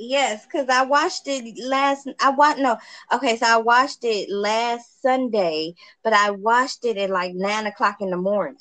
[0.00, 2.06] Yes, because I watched it last.
[2.20, 2.76] I watched no.
[3.12, 7.96] Okay, so I watched it last Sunday, but I watched it at like nine o'clock
[8.00, 8.60] in the morning.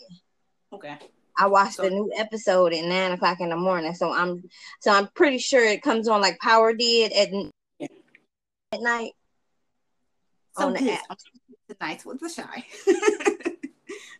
[0.74, 0.98] okay
[1.40, 3.94] I watched So- the new episode at nine o'clock in the morning.
[3.94, 7.50] So I'm so I'm pretty sure it comes on like Power did at, Yeah.
[8.72, 9.12] At night.
[10.58, 11.18] On the app.
[11.70, 12.66] tonight's with the Chi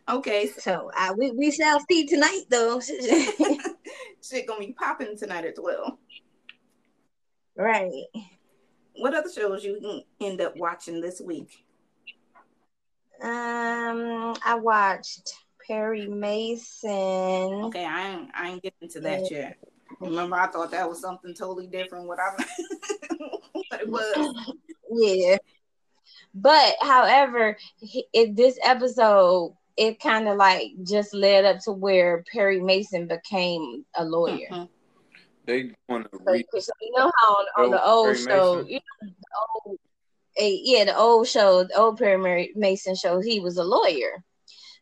[0.14, 2.80] okay So I we, we shall see tonight though.
[4.22, 5.96] shit gonna be popping tonight at 12
[7.56, 8.04] right.
[8.94, 11.64] what other shows you end up watching this week
[13.20, 15.32] Um, I watched
[15.66, 16.92] Perry Mason.
[17.64, 19.58] okay i ain't i ain't getting to that yet
[20.00, 22.36] remember i thought that was something totally different what i
[23.86, 24.54] what it was
[24.90, 25.36] Yeah.
[26.34, 32.24] But however, he- in this episode, it kind of like just led up to where
[32.32, 34.48] Perry Mason became a lawyer.
[34.50, 34.68] Mhm.
[35.44, 36.46] They want to So, read.
[36.50, 38.68] 'cause you know how on, on the Oh, old Perry show, Mason.
[38.68, 39.78] you know, the old
[40.40, 44.22] yeah, the old show, the old Perry Mason show, he was a lawyer.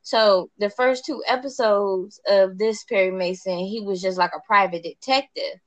[0.02, 4.82] So the first two episodes of this Perry Mason, he was just like a private
[4.82, 5.58] detective.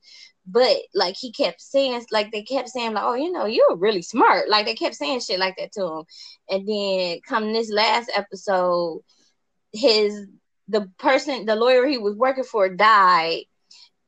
[0.52, 4.02] But like he kept saying, like they kept saying, like, oh, you know, you're really
[4.02, 4.48] smart.
[4.48, 6.04] Like they kept saying shit like that to him.
[6.48, 9.02] And then come this last episode,
[9.72, 10.26] his
[10.68, 13.42] the person, the lawyer he was working for died,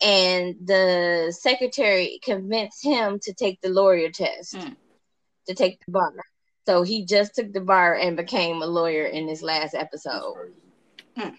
[0.01, 4.77] and the secretary convinced him to take the lawyer test, Mm.
[5.47, 6.13] to take the bar.
[6.67, 10.35] So he just took the bar and became a lawyer in this last episode.
[11.17, 11.37] crazy.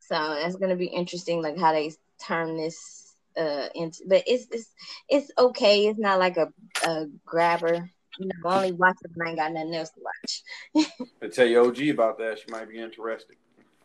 [0.00, 1.92] So that's gonna be interesting, like how they
[2.26, 3.07] turn this
[3.38, 4.04] uh into.
[4.06, 4.74] But it's it's
[5.08, 5.86] it's okay.
[5.86, 6.52] It's not like a,
[6.84, 7.90] a grabber.
[8.18, 10.90] You know, only watch it when I ain't got nothing else to watch.
[11.22, 12.40] I tell your OG about that.
[12.40, 13.36] She might be interested.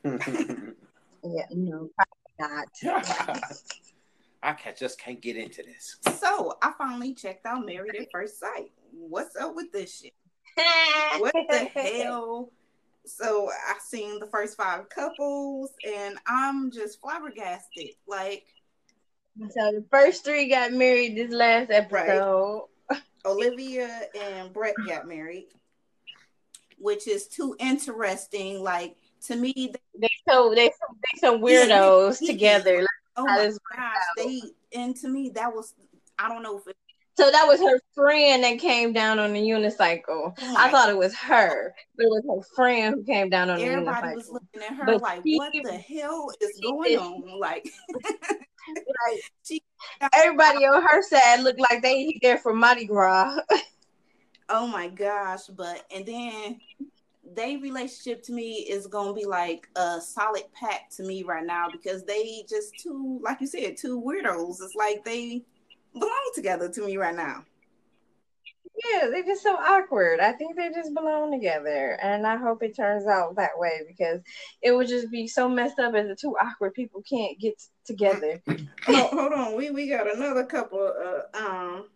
[1.24, 3.42] Yeah, no, probably not.
[4.44, 5.98] I can, just can't get into this.
[6.20, 8.72] So I finally checked out Married at First Sight.
[8.92, 10.14] What's up with this shit?
[11.18, 12.52] What the hell?
[13.06, 17.92] So I seen the first five couples, and I'm just flabbergasted.
[18.06, 18.44] Like
[19.40, 22.68] So the first three got married this last episode.
[23.26, 25.48] Olivia and Brett got married,
[26.78, 28.62] which is too interesting.
[28.62, 28.96] Like
[29.28, 32.78] to me, they, They so they some they some weirdos Yeah, together.
[32.80, 34.42] Like, oh my gosh, they
[34.74, 35.74] and to me that was
[36.20, 36.76] I don't know if it,
[37.18, 40.34] So that was her friend that came down on the unicycle.
[40.38, 43.58] Oh I thought it was her, but it was her friend who came down on
[43.58, 43.88] the unicycle.
[43.88, 47.40] everybody was looking at her But like, she- what the hell is going did- on?
[47.40, 47.68] Like,
[48.76, 49.64] Like, She-
[50.14, 53.38] everybody on her side looked like they there for Mardi Gras.
[54.50, 55.48] oh my gosh!
[55.48, 56.60] But and then
[57.36, 61.68] they relationship to me is gonna be like a solid pack to me right now
[61.72, 64.62] because they just two, like you said, two weirdos.
[64.62, 65.44] It's like they
[65.94, 67.46] belong together to me right now.
[68.92, 70.20] yeah, they're just so awkward.
[70.20, 74.22] I think they just belong together, and I hope it turns out that way because
[74.62, 78.42] it would just be so messed up if the two awkward people can't get together.
[78.86, 80.80] hold, hold on, we we got another couple.
[80.80, 81.88] Uh, um,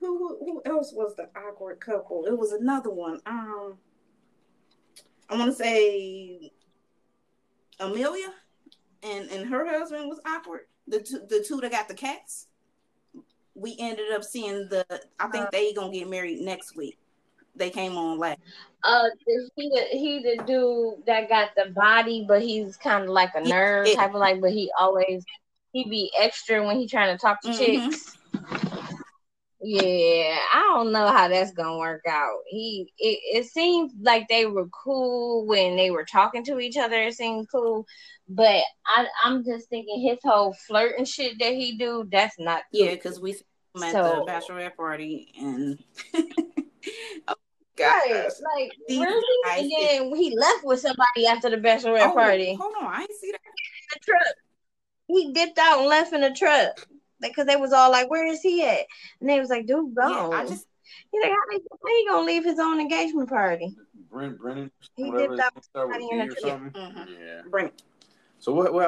[0.00, 2.24] who, who who else was the awkward couple?
[2.26, 3.20] It was another one.
[3.26, 3.74] Um,
[5.28, 6.52] I want to say
[7.78, 8.32] Amelia
[9.02, 10.62] and and her husband was awkward.
[10.88, 12.46] The two, the two that got the cats.
[13.54, 14.84] We ended up seeing the.
[15.18, 16.98] I think they gonna get married next week.
[17.54, 18.38] They came on last.
[18.82, 19.08] Uh,
[19.56, 23.40] he the he the dude that got the body, but he's kind of like a
[23.40, 23.94] nerd yeah.
[23.94, 25.24] type of like, but he always
[25.72, 27.58] he be extra when he trying to talk to Mhm.
[27.58, 28.16] chicks.
[29.62, 32.38] Yeah, I don't know how that's gonna work out.
[32.48, 36.96] He it, it seemed like they were cool when they were talking to each other.
[37.02, 37.84] It seemed cool,
[38.28, 42.08] but I I'm just thinking his whole flirting shit that he do.
[42.10, 43.36] That's not Yeah, because we
[43.76, 45.78] met at So- the bachelorette party and.
[47.82, 51.56] oh, Right, like These really, guys and is- then he left with somebody after the
[51.56, 52.54] bachelorette Oh, party.
[52.54, 53.40] Hold on, I see that.
[53.44, 54.34] In the truck.
[55.08, 56.86] He dipped out and left in the truck
[57.20, 58.86] because they was all like, "Where is he at?"
[59.20, 60.66] And they was like, "Dude, Yeah, gone." I just
[61.12, 61.58] He's like, "How he,
[62.00, 63.76] he gonna leave his own engagement party?"
[64.10, 66.34] Brent Brennan, He whatever dipped out his start with uh, somebody in B a or
[66.34, 66.50] tree.
[66.50, 66.82] something.
[66.82, 67.18] Mhm.
[67.20, 67.42] Yeah.
[67.48, 67.82] bring it.
[68.38, 68.86] So what, what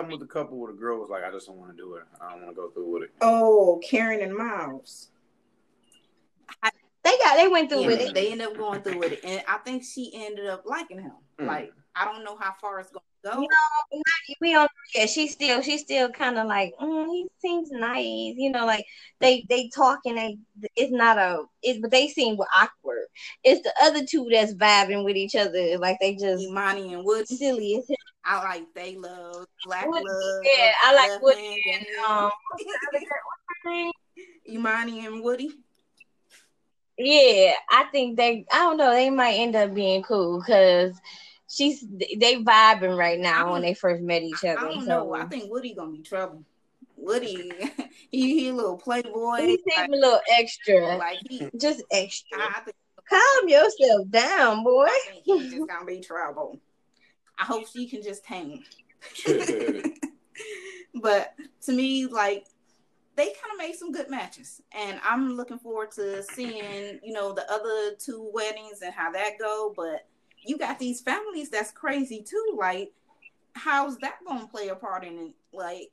[7.04, 8.14] They got they went through Yeah, with they, it.
[8.14, 11.12] they ended up going through with it, and I think she ended up liking him.
[11.40, 11.46] Mm.
[11.46, 13.40] Like I don't know how far it's gonna go.
[13.42, 14.02] No,
[14.40, 14.70] we don't.
[14.94, 18.66] Yeah, she's still she's still kind of like mm, he seems nice, you know.
[18.66, 18.84] Like
[19.20, 20.38] they they talk and They
[20.76, 23.06] it's not a it, but they seem awkward.
[23.42, 25.78] It's the other two that's vibing with each other.
[25.78, 27.26] Like they just Imani and Woody.
[27.26, 27.96] silly as hell.
[28.24, 30.42] I like they love black Woody, love.
[30.56, 33.92] yeah, I like Left Woody and um, what's the other girl- what's her name?
[34.48, 35.50] Imani and Woody.
[37.04, 38.46] Yeah, I think they.
[38.52, 38.92] I don't know.
[38.92, 41.00] They might end up being cool because
[41.48, 44.58] she's they vibing right now don't- when they first met each other.
[44.58, 44.86] I don't so.
[44.86, 45.14] know.
[45.14, 46.44] I think Woody gonna be trouble.
[46.96, 47.50] Woody,
[48.10, 49.38] he he a little playboy.
[49.38, 52.38] he like, seems a little extra, like he, just extra.
[52.38, 52.76] I, I think
[53.08, 54.88] Calm yourself down, boy.
[55.24, 56.58] He's just gonna be trouble.
[57.38, 58.62] I hope she can just tame.
[60.94, 62.46] but to me, like
[63.16, 67.32] they kind of made some good matches, and I'm looking forward to seeing you know
[67.32, 69.72] the other two weddings and how that go.
[69.76, 70.06] But
[70.44, 72.56] you got these families that's crazy too.
[72.58, 72.92] Like,
[73.54, 75.34] how's that gonna play a part in it?
[75.52, 75.92] Like,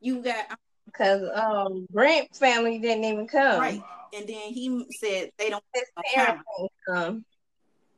[0.00, 0.58] you got
[0.92, 3.60] Cause um Brent family didn't even come.
[3.60, 3.82] right,
[4.16, 6.44] and then he said they don't His on parents camera.
[6.58, 7.24] didn't come.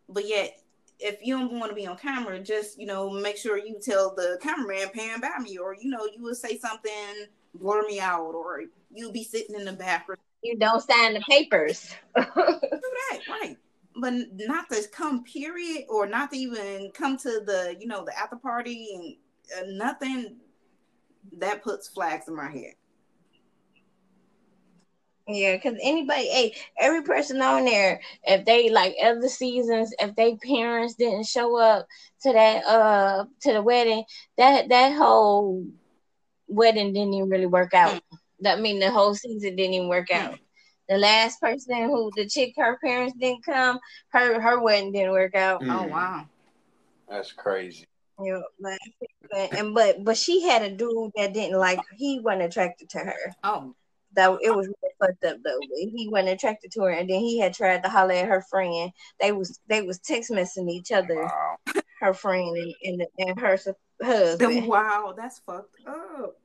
[0.09, 0.59] But yet,
[0.99, 4.15] if you don't want to be on camera, just you know, make sure you tell
[4.15, 7.27] the cameraman pan by me, or you know, you would say something,
[7.59, 10.19] blur me out, or you be sitting in the bathroom.
[10.43, 11.95] You don't sign the papers.
[12.17, 13.57] Do that, right.
[13.99, 18.17] But not to come period or not to even come to the, you know, the
[18.19, 19.17] after party
[19.53, 20.37] and uh, nothing
[21.39, 22.75] that puts flags in my head.
[25.29, 30.37] Yeah, because anybody, hey, every person on there, if they like other seasons, if they
[30.37, 31.89] parents didn't show up
[32.23, 34.05] to that uh to the wedding,
[34.39, 35.67] that that whole
[36.49, 38.01] wedding didn't even really work out.
[38.41, 40.39] That I mean the whole season didn't even work out.
[40.89, 43.79] The last person who the chick her parents didn't come,
[44.11, 45.63] her her wedding didn't work out.
[45.63, 45.73] Mm.
[45.73, 46.27] Oh wow.
[47.09, 47.87] That's crazy.
[48.23, 48.79] Yeah, but,
[49.31, 52.99] but and but but she had a dude that didn't like he wasn't attracted to
[52.99, 53.35] her.
[53.45, 53.75] Oh,
[54.15, 55.61] that it was really fucked up though.
[55.75, 58.91] He wasn't attracted to her, and then he had tried to holler at her friend.
[59.21, 61.57] They was they was text messaging each other, Wow.
[62.01, 63.59] her friend and and, and her
[64.01, 64.67] su- husband.
[64.67, 66.37] wow, that's fucked up.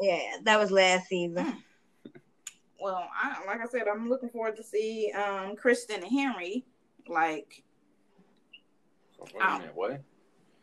[0.00, 1.62] Yeah, that was last season.
[2.80, 6.64] Well, I, like I said, I'm looking forward to see um Kristen and Henry.
[7.08, 7.62] Like,
[9.16, 9.92] So wait a minute, what?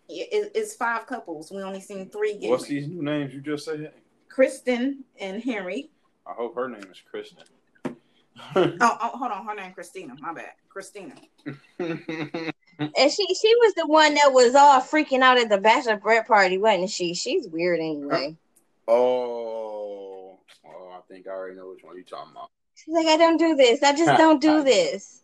[0.10, 1.52] it, it's five couples.
[1.52, 2.38] We only seen three.
[2.38, 3.94] Get What's these new names you just said?
[4.30, 5.90] Kristen and Henry.
[6.28, 7.44] I hope her name is Kristen.
[7.86, 7.94] Oh,
[8.82, 10.16] oh, hold on, her name Christina.
[10.20, 11.16] My bad, Christina.
[12.80, 16.58] And she she was the one that was all freaking out at the bachelorette party,
[16.58, 17.14] wasn't she?
[17.14, 18.36] She's weird anyway.
[18.88, 22.50] oh, oh, I think I already know which one you're talking about.
[22.76, 23.84] She's like, I don't do this.
[23.84, 25.22] I just don't do this.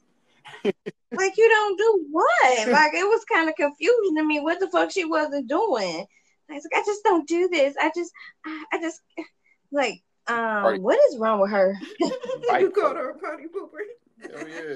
[0.63, 2.67] like you don't do what?
[2.69, 6.05] Like it was kind of confusing to me what the fuck she wasn't doing.
[6.49, 7.75] I was like, I just don't do this.
[7.79, 8.11] I just,
[8.45, 9.01] I, I just,
[9.71, 10.79] like, um, Party.
[10.79, 11.75] what is wrong with her?
[11.99, 13.77] You called her a party pooper.
[14.21, 14.75] Hell yeah.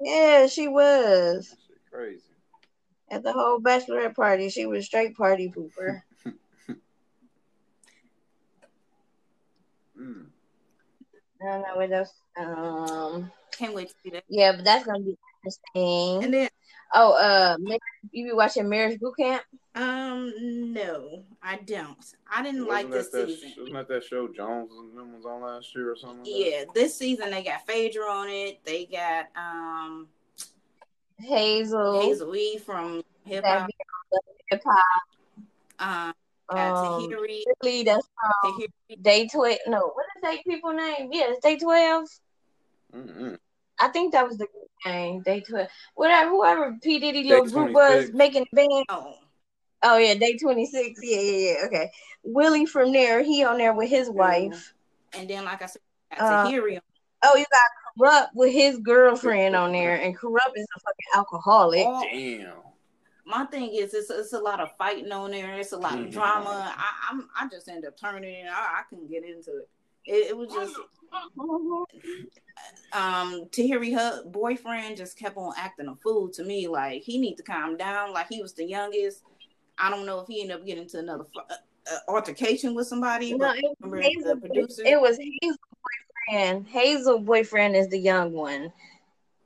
[0.00, 1.56] Yeah, she was That
[1.90, 2.22] crazy.
[3.10, 4.48] at the whole bachelorette party.
[4.48, 6.02] She was straight party pooper.
[10.00, 10.26] Mm.
[11.42, 12.12] I don't know what else.
[12.38, 14.22] Um, Can't wait to see that.
[14.28, 16.22] yeah, but that's gonna be interesting.
[16.24, 16.48] And then,
[16.94, 17.56] Oh, uh,
[18.12, 19.42] you be watching Marriage Boot Camp?
[19.74, 20.32] um,
[20.72, 21.96] no, I don't.
[22.34, 23.52] I didn't like Wasn't this that that, season.
[23.58, 26.18] wasn't that that show Jones and them was on last year or something?
[26.20, 26.50] Like that?
[26.50, 28.64] Yeah, this season they got Phaedra on it.
[28.64, 30.08] They got um
[31.18, 33.66] Hazel, Hazel E from Hip that Hop.
[33.68, 33.74] be
[34.12, 34.20] on
[34.50, 35.02] hip hop.
[35.80, 36.14] Um,
[36.50, 37.42] got Um, Tahiry.
[37.62, 38.08] Really, that's
[38.44, 39.02] um, Tahiry.
[39.02, 39.58] day twelve.
[39.66, 41.10] No, what is that people name?
[41.12, 42.08] Yeah, it's day twelve.
[42.94, 43.36] Mm-mm.
[43.80, 45.22] I think that was the group name.
[45.22, 45.68] Day twelve.
[45.94, 48.84] Whatever, whoever P Diddy little group was making the band.
[48.88, 49.14] Oh,
[49.82, 50.98] Oh yeah, day twenty six.
[51.02, 51.66] Yeah, yeah, yeah.
[51.66, 51.90] Okay.
[52.24, 54.74] Willie from there, he on there with his wife.
[55.12, 55.82] and then like I said,
[56.16, 56.78] got Uh, Tahiry.
[57.24, 57.62] Oh, you got
[57.98, 61.86] Kurupt with his girlfriend on there, and Kurupt is a fucking alcoholic.
[61.86, 62.54] All- Damn.
[63.24, 65.54] my thing is it's, it's a lot of fighting on there.
[65.58, 66.12] It's a lot of Mhm.
[66.12, 66.74] drama.
[66.76, 68.46] I, I'm I just end up turning it.
[68.50, 69.68] I, I couldn't get into it.
[70.06, 70.74] It, it was just
[72.92, 76.68] um Tahiry her boyfriend just kept on acting a fool to me.
[76.68, 78.12] Like he need to calm down.
[78.12, 79.22] Like he was the youngest.
[79.78, 81.56] I don't know if he ended up getting into another fu- uh,
[81.92, 83.32] uh, altercation with somebody.
[83.32, 84.82] No, but it was Hazel, producer.
[84.84, 85.56] it was Hazel
[86.28, 86.66] boyfriend.
[86.66, 88.72] Hazel boyfriend is the young one.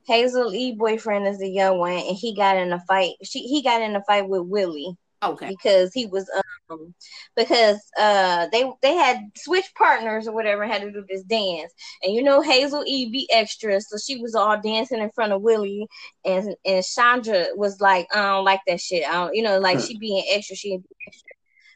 [0.07, 3.15] Hazel E boyfriend is the young one, and he got in a fight.
[3.23, 5.49] She he got in a fight with Willie okay.
[5.49, 6.31] because he was
[6.71, 6.95] um
[7.37, 11.73] because uh they they had switched partners or whatever had to do this dance.
[12.03, 15.43] And you know Hazel E be extra so she was all dancing in front of
[15.43, 15.87] Willie.
[16.25, 19.09] And and Chandra was like I don't like that shit.
[19.09, 21.29] I don't you know like she being extra she be extra.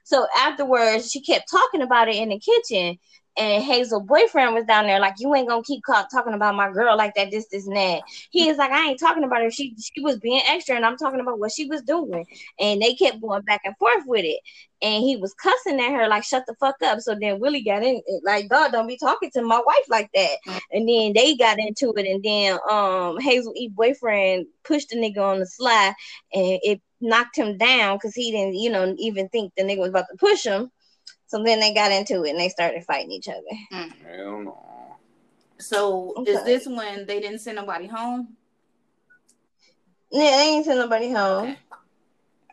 [0.05, 2.99] So afterwards she kept talking about it in the kitchen
[3.39, 6.97] and Hazel boyfriend was down there like you ain't gonna keep talking about my girl
[6.97, 9.74] like that this this and that he is like I ain't talking about her she
[9.78, 12.24] she was being extra and I'm talking about what she was doing
[12.59, 14.41] and they kept going back and forth with it.
[14.82, 17.82] And he was cussing at her like, "Shut the fuck up." So then Willie got
[17.82, 20.37] in, like, "God, don't be talking to my wife like that."
[20.70, 25.18] And then they got into it, and then um Hazel E boyfriend pushed the nigga
[25.18, 25.95] on the slide,
[26.34, 29.91] and it knocked him down because he didn't, you know, even think the nigga was
[29.91, 30.70] about to push him.
[31.26, 33.40] So then they got into it and they started fighting each other.
[33.70, 34.96] Hell no.
[35.58, 38.36] So is this when they didn't send nobody home?
[40.12, 41.48] Yeah, they ain't send nobody home.
[41.48, 41.58] Okay.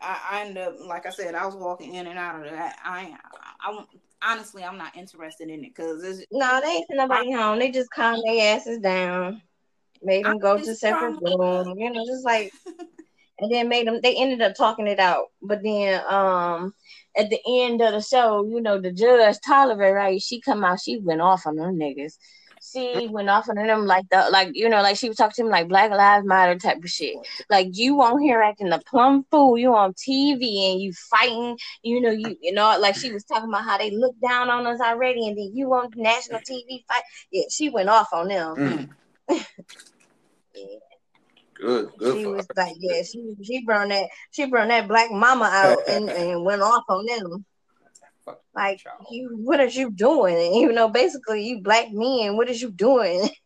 [0.00, 2.76] I, I ended up, like I said, I was walking in and out of that.
[2.84, 3.16] I,
[3.60, 3.84] I, I
[4.22, 7.58] honestly, I'm not interested in it because No, they ain't send nobody home.
[7.58, 9.40] They just calmed their asses down,
[10.02, 12.52] made them go to separate rooms, you know, just like,
[13.38, 14.00] and then made them.
[14.02, 16.74] They ended up talking it out, but then, um,
[17.16, 20.20] at the end of the show, you know, the judge Tolliver, right?
[20.20, 22.14] She come out, she went off on them niggas.
[22.62, 25.42] she went off on them like the like you know like she was talking to
[25.42, 27.14] him like Black Lives Matter type of shit.
[27.50, 29.58] Like you on here acting a plum fool.
[29.58, 31.58] You on TV and you fighting.
[31.82, 34.66] You know you you know like she was talking about how they look down on
[34.66, 37.02] us already, and then you on national TV fight.
[37.30, 38.90] Yeah, she went off on them.
[39.28, 39.44] Mm.
[40.54, 40.78] Yeah.
[41.54, 42.62] Good, good She was her.
[42.62, 46.62] like, yeah, she she brought that she brought that black mama out and, and went
[46.62, 47.44] off on them.
[48.54, 49.06] Like child.
[49.10, 50.36] you, what are you doing?
[50.36, 53.28] And, you know, basically, you black men, what is you doing?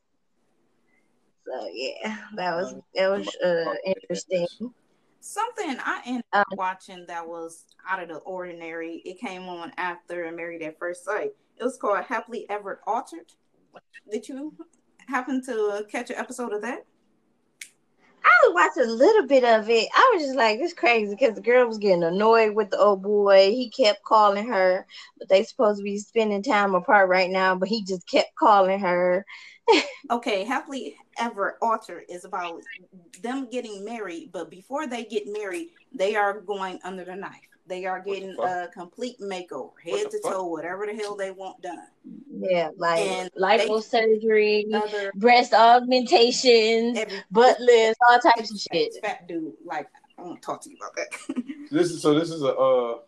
[1.51, 4.47] So yeah, that was that was uh, interesting.
[5.21, 8.97] Something I ended Um, up watching that was out of the ordinary.
[9.07, 11.31] It came on after Married at First Sight.
[11.57, 13.33] It was called Happily Ever Altered.
[14.11, 14.55] Did you
[15.07, 16.85] happen to catch an episode of that?
[18.29, 19.89] I watched a little bit of it.
[19.95, 23.03] I was just like, this crazy because the girl was getting annoyed with the old
[23.03, 23.51] boy.
[23.51, 24.87] He kept calling her,
[25.19, 27.55] but they supposed to be spending time apart right now.
[27.55, 29.25] But he just kept calling her.
[30.11, 32.63] Okay, Happily Ever Altered is about
[33.21, 37.35] them getting married, but before they get married, they are going under the knife.
[37.69, 38.47] They are getting fuck?
[38.47, 40.33] a complete makeover, head the to fuck?
[40.33, 41.87] toe, whatever the hell they want done.
[42.31, 48.95] Yeah, like And liposurgery, Other breast augmentations, every butt lifts, all types of shit.
[49.03, 49.53] fat, fat dude.
[49.65, 49.89] Like
[50.19, 51.45] I want to talk to you about that.
[51.71, 52.19] This is so.
[52.19, 52.99] This is a, uh,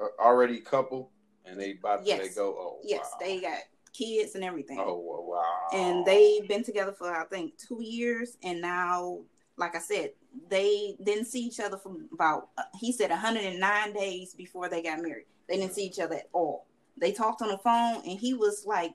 [0.00, 1.12] a already couple,
[1.46, 2.20] and they about Yes.
[2.20, 2.48] they go.
[2.58, 3.18] Oh, yes, wow.
[3.20, 3.58] they got
[3.92, 4.78] kids and everything.
[4.80, 5.24] Oh wow.
[5.36, 5.68] wow.
[5.72, 9.20] and they've been together for I think two years, and now,
[9.56, 10.10] like I said,
[10.50, 15.00] they didn't see each other for about uh, he said 109 days before they got
[15.00, 15.26] married.
[15.48, 16.66] They didn't see each other at all.
[17.00, 18.92] They talked on the phone, and he was like,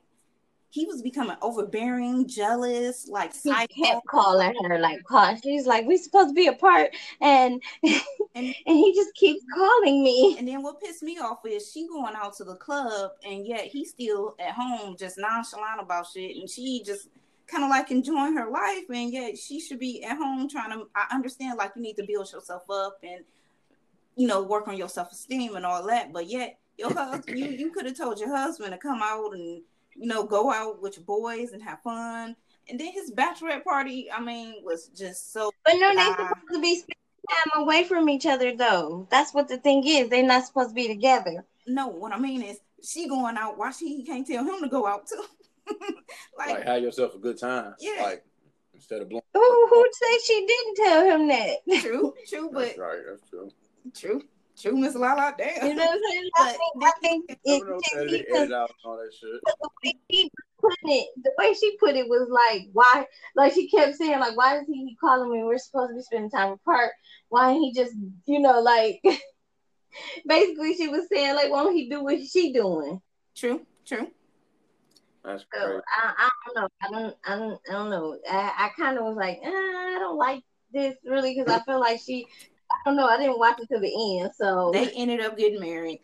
[0.70, 3.82] he was becoming overbearing, jealous, like He psycho.
[3.84, 5.36] kept calling her like, call.
[5.42, 7.62] She's like, we supposed to be apart, and
[8.36, 10.34] And- and he just keeps calling me.
[10.38, 13.66] And then what pissed me off is she going out to the club, and yet
[13.66, 17.08] he's still at home, just nonchalant about shit, and she just
[17.46, 20.86] kind of like enjoying her life, and yet she should be at home trying to.
[20.94, 23.24] I understand like you need to build yourself up and
[24.16, 27.46] you know work on your self esteem and all that, but yet your husband, you
[27.46, 29.62] you could have told your husband to come out and
[29.96, 32.36] you know go out with your boys and have fun.
[32.68, 36.60] And then his bachelorette party, I mean, was just so But no, they supposed to
[36.62, 36.94] be spending
[37.28, 39.06] time away from each other, though.
[39.10, 40.08] That's what the thing is.
[40.08, 41.44] They're not supposed to be together.
[41.66, 41.88] no.
[41.88, 43.58] What I mean is, she going out.
[43.58, 45.24] Why she can't tell him to go out too?
[46.38, 47.74] like, like have yourself a good time.
[47.80, 48.02] Yeah.
[48.02, 48.24] Like
[48.74, 49.22] instead of blowing.
[49.34, 51.56] Who who say she didn't tell him that?
[51.80, 52.98] true, true, but That's right.
[53.08, 53.50] That's true.
[53.94, 54.22] true,
[54.60, 55.34] true, Miss Lala.
[55.38, 55.66] Damn.
[55.68, 56.30] You know what I'm saying?
[56.36, 58.90] I But think, I think it, Never know she- that they because edit out and
[58.90, 59.40] all that shit.
[59.44, 63.06] the way she put it, the way she put it was like, why?
[63.36, 65.44] Like she kept saying, like, why is he calling me?
[65.44, 66.90] We're supposed to be spending time apart.
[67.28, 67.94] Why ain't he just,
[68.26, 69.00] you know, like,
[70.26, 73.00] basically she was saying, like, why don't he do what she doing?
[73.36, 74.08] True, true.
[75.24, 75.82] That's So crazy.
[75.88, 76.68] I, I don't know.
[76.82, 78.18] I don't, I don't, I don't know.
[78.30, 81.80] I, I kind of was like, eh, I don't like this really because I feel
[81.80, 82.26] like she,
[82.70, 83.06] I don't know.
[83.06, 86.00] I didn't watch it to the end, so They ended up getting married.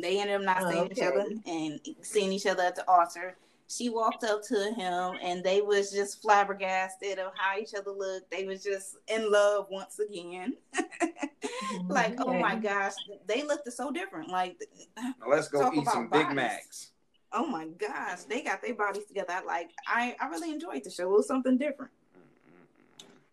[0.00, 3.36] They ended up not Oh, seeing each other and seeing each other at the altar.
[3.68, 8.30] She walked up to him and they was just flabbergasted of how each other looked.
[8.30, 10.56] They was just in love once again.
[11.88, 12.92] like, oh my gosh,
[13.26, 14.28] they looked so different.
[14.28, 14.56] Like,
[14.96, 16.32] Now let's go eat about some Big.
[16.32, 16.91] Macs.
[17.34, 19.32] Oh my gosh, they got their bodies together.
[19.32, 21.04] I like, I, I really enjoyed the show.
[21.04, 21.90] It was something different.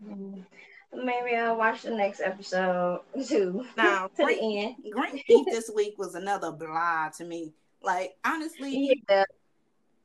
[0.06, 0.44] Mm.
[0.94, 3.66] Maybe I'll watch the next episode too.
[3.78, 4.76] Now, to great- the end.
[4.92, 7.54] Greenleaf this week was another blah to me.
[7.84, 9.24] Like honestly, Yeah.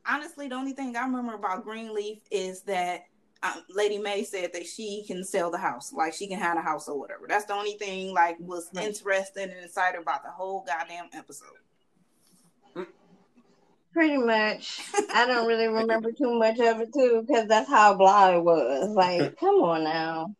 [0.07, 3.05] honestly, the only thing I remember about Greenleaf is that
[3.43, 6.61] um, Lady Mae said that she can sell the house, like she can have a
[6.61, 7.25] house or whatever.
[7.27, 11.57] That's the only thing like was interesting and excited about the whole goddamn episode.
[13.95, 14.81] Pretty much.
[15.13, 18.89] I don't really remember too much of it too, because that's how blah it was.
[18.89, 20.35] Like, come on now.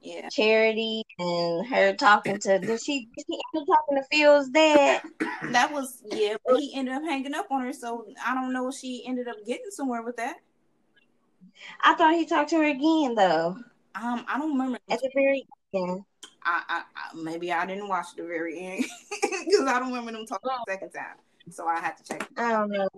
[0.00, 4.48] Yeah, Charity and her talking to did she did she end up talking to Phil's
[4.48, 5.02] dad?
[5.50, 6.36] that was yeah.
[6.46, 9.28] But he ended up hanging up on her, so I don't know if she ended
[9.28, 10.36] up getting somewhere with that.
[11.84, 13.58] I thought he talked to her again though.
[13.94, 14.78] Um, I don't remember.
[14.88, 16.02] At the very end.
[16.44, 18.84] I, I, I maybe I didn't watch the very end
[19.22, 21.16] because I don't remember them talking the second time.
[21.50, 22.28] So I had to check.
[22.36, 22.88] I don't know.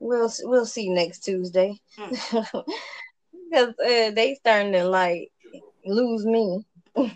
[0.00, 1.78] We'll we'll see next Tuesday.
[1.98, 2.64] Mm.
[3.50, 5.30] Because uh, they starting to like
[5.86, 6.66] lose me.
[6.94, 7.10] so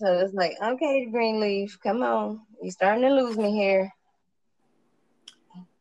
[0.00, 2.40] it's like, okay, Greenleaf, come on.
[2.62, 3.92] You starting to lose me here.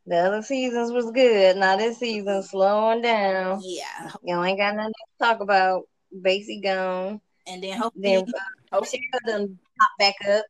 [0.07, 1.55] The other seasons was good.
[1.55, 3.61] Now this season slowing down.
[3.63, 5.83] Yeah, Y'all ain't got nothing to talk about.
[6.21, 7.21] Basically gone.
[7.47, 8.25] and then hopefully, Then
[8.73, 8.79] uh,
[9.25, 10.45] done pop back up.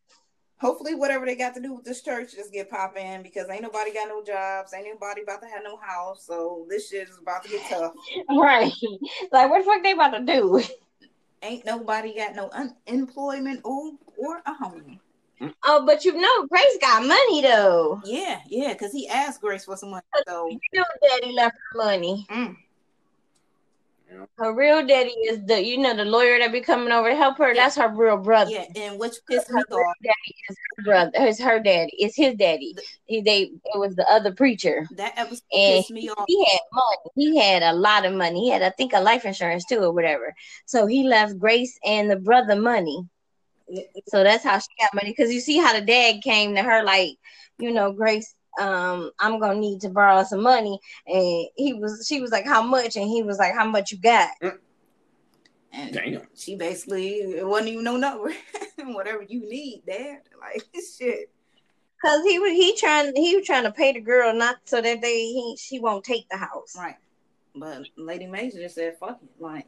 [0.62, 3.91] Hopefully whatever they got to do with this church just get popping because ain't nobody
[3.91, 7.43] got no jobs, ain't nobody about to have no house, so this shit is about
[7.43, 7.93] to get tough.
[8.30, 8.72] Right.
[9.32, 10.62] Like what the fuck they about to do?
[11.41, 12.49] Ain't nobody got no
[12.88, 14.99] unemployment or or a home.
[15.64, 17.99] Oh, but you know Grace got money though.
[18.05, 20.03] Yeah, yeah, because he asked Grace for some money.
[20.28, 22.28] So You know daddy left her money.
[22.30, 22.55] mm,
[24.38, 27.38] Her real daddy is the you know the lawyer that be coming over to help
[27.38, 27.53] her.
[27.53, 28.51] That's her real brother.
[28.51, 29.95] yeah, and which pissed me Her real off.
[30.03, 31.12] daddy is her brother.
[31.16, 31.91] It's her daddy.
[31.97, 32.76] It's his daddy.
[33.05, 34.86] He they it was the other preacher.
[34.97, 36.26] That episode And pissed me off.
[36.28, 37.12] he had money.
[37.16, 38.41] He had a lot of money.
[38.45, 40.34] He had, I think, a life insurance too, or whatever.
[40.66, 43.07] So he left Grace and the brother money.
[44.09, 45.12] So that's how she got money.
[45.16, 47.12] Because you see how the dad came to her, like,
[47.57, 52.22] you know, Grace, um, I'm gonna need to borrow some money, and he was, she
[52.22, 52.95] was like, how much?
[52.95, 54.32] And he was like, how much you got?
[55.74, 56.28] And Damn.
[56.36, 58.34] she basically it wasn't even no number.
[58.78, 60.20] Whatever you need, Dad.
[60.41, 61.30] Like shit.
[62.02, 65.02] Because he was, he trying, he was trying to pay the girl not so that
[65.02, 66.76] they, he, she won't take the house.
[66.76, 66.95] Right.
[67.56, 69.30] But Lady Major just said, fuck it.
[69.39, 69.68] Like,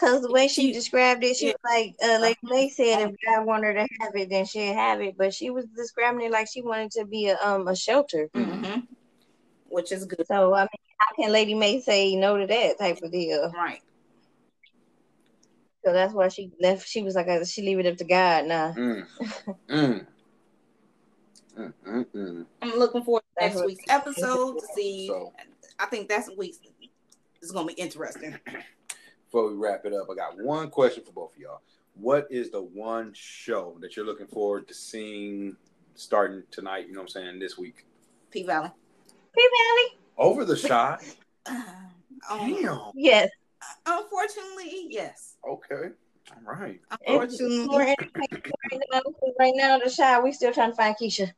[0.00, 1.52] Because the way she She- described it, she yeah.
[1.62, 4.72] was like, uh, like Mae said, if God wanted her to have it, then she'd
[4.72, 5.16] have it.
[5.18, 8.30] But she was describing it like she wanted to be a um a shelter.
[8.34, 8.86] mhm.
[9.68, 10.26] which is good.
[10.26, 13.52] So I mean, how can Lady Mae say no to that type of deal?
[13.54, 13.82] Right.
[15.84, 16.86] So that's why she left.
[16.88, 18.72] She was like, uh, she leave it up to God now.
[18.76, 19.06] Mm.
[19.68, 20.06] Mm.
[21.58, 22.46] Mm, mm, mm.
[22.62, 25.08] I'm looking forward to next week's episode to see.
[25.08, 25.32] So
[25.78, 26.58] I think that's week's.
[27.42, 28.38] It's gonna be interesting.
[29.30, 31.60] Before we wrap it up, I got one question for both of y'all.
[31.94, 35.56] What is the one show that you're looking forward to seeing
[35.94, 36.88] starting tonight?
[36.88, 37.38] You know what I'm saying?
[37.38, 37.86] This week.
[38.32, 38.70] P Valley.
[39.32, 39.98] P Valley?
[40.18, 41.04] Over the shot.
[41.46, 42.80] Um, Damn.
[42.94, 43.30] Yes.
[43.86, 45.36] unfortunately, yes.
[45.48, 45.90] Okay.
[46.32, 46.80] All right.
[47.06, 47.96] Unfortunately, right
[49.38, 51.32] Right now, the Chi, we still trying to find Keisha.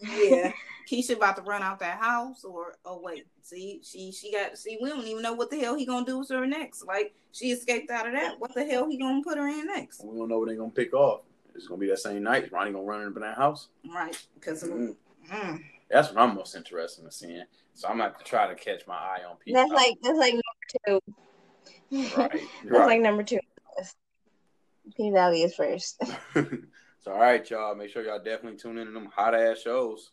[0.00, 0.52] yeah.
[0.90, 4.76] Keisha about to run out that house, or oh wait, see, she she got see.
[4.82, 6.84] We don't even know what the hell he gonna do with her next.
[6.84, 8.40] Like she escaped out of that.
[8.40, 10.02] What the hell he gonna put her in next?
[10.04, 11.20] We don't know what they're gonna pick off.
[11.54, 12.50] It's gonna be that same night.
[12.50, 13.68] Ronnie gonna run into that house.
[13.92, 14.20] Right?
[14.34, 14.96] Because Mm.
[15.28, 17.44] mm, That's what I'm most interested in seeing.
[17.74, 19.60] So I'm gonna to try to catch my eye on people.
[19.60, 20.42] That's like that's like number
[20.86, 21.00] two.
[22.18, 22.32] right.
[22.64, 22.86] That's right.
[22.86, 23.38] like number two.
[24.96, 26.02] P Valley is first.
[26.34, 27.76] so all right, y'all.
[27.76, 30.10] Make sure y'all definitely tune in to them hot ass shows.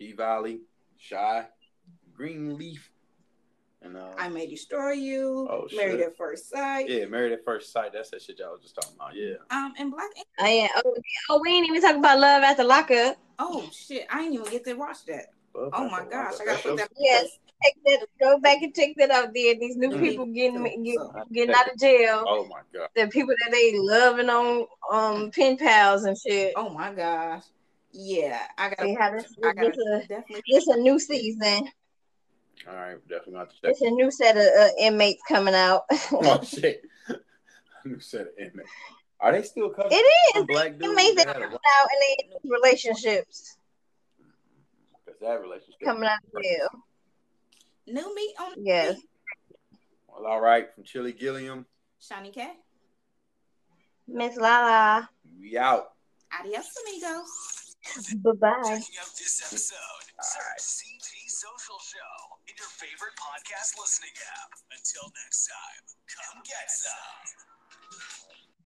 [0.00, 0.62] P Valley,
[1.10, 1.44] Chi,
[2.14, 2.90] Greenleaf,
[3.82, 5.46] and uh, I may destroy you.
[5.50, 6.06] Oh, Married shit.
[6.08, 6.88] at first sight.
[6.88, 7.92] yeah, Married at First Sight.
[7.92, 9.14] That's that shit y'all was just talking about.
[9.14, 9.34] Yeah.
[9.50, 10.08] Um, and Black.
[10.16, 10.68] Ink- Oh yeah.
[10.82, 10.94] Oh,
[11.28, 13.18] oh, we ain't even talking about love after lockup.
[13.38, 14.06] Oh shit!
[14.10, 15.26] I didn't even get to watch that.
[15.54, 16.34] Oh my gosh!
[16.40, 16.88] I gotta put that.
[16.98, 17.28] Yes.
[17.62, 18.06] Take that.
[18.18, 19.54] Go back and take that out there.
[19.54, 20.00] These new Mhm.
[20.00, 20.96] people getting get,
[21.30, 22.24] getting out of jail.
[22.26, 22.88] Oh my god.
[22.96, 26.54] The people that they loving on um pen pals and shit.
[26.56, 27.42] Oh my gosh!
[27.92, 28.82] Yeah, I gotta.
[28.84, 30.42] See how this, I gotta this, a, definitely.
[30.68, 31.68] a new season.
[32.68, 33.70] All right, definitely not to have to check.
[33.70, 35.82] It's a new set of uh, inmates coming out.
[36.12, 36.82] Oh shit.
[37.08, 37.14] A
[37.88, 38.70] new set of inmates.
[39.18, 39.92] Are they still covered?
[39.92, 40.44] It is.
[40.46, 43.56] Black dudes Inmates that that coming out and they relationships
[45.04, 45.80] Because that relationship.
[45.84, 46.68] coming out of jail.
[47.86, 48.94] New meat on Yes.
[48.94, 49.04] plate.
[50.08, 50.72] Well, all right.
[50.74, 51.66] From Chilly Guilliam,
[52.00, 52.50] Shani K.
[54.06, 55.08] Miss Lala.
[55.40, 55.92] we out.
[56.38, 57.69] Adios, amigos.
[57.80, 58.60] Bye bye.
[58.62, 60.04] Checking out this episode.
[60.20, 60.60] Search Alright.
[60.60, 62.14] CT Social Show
[62.46, 64.52] in your favorite podcast listening app.
[64.68, 68.28] Until next time, come get some.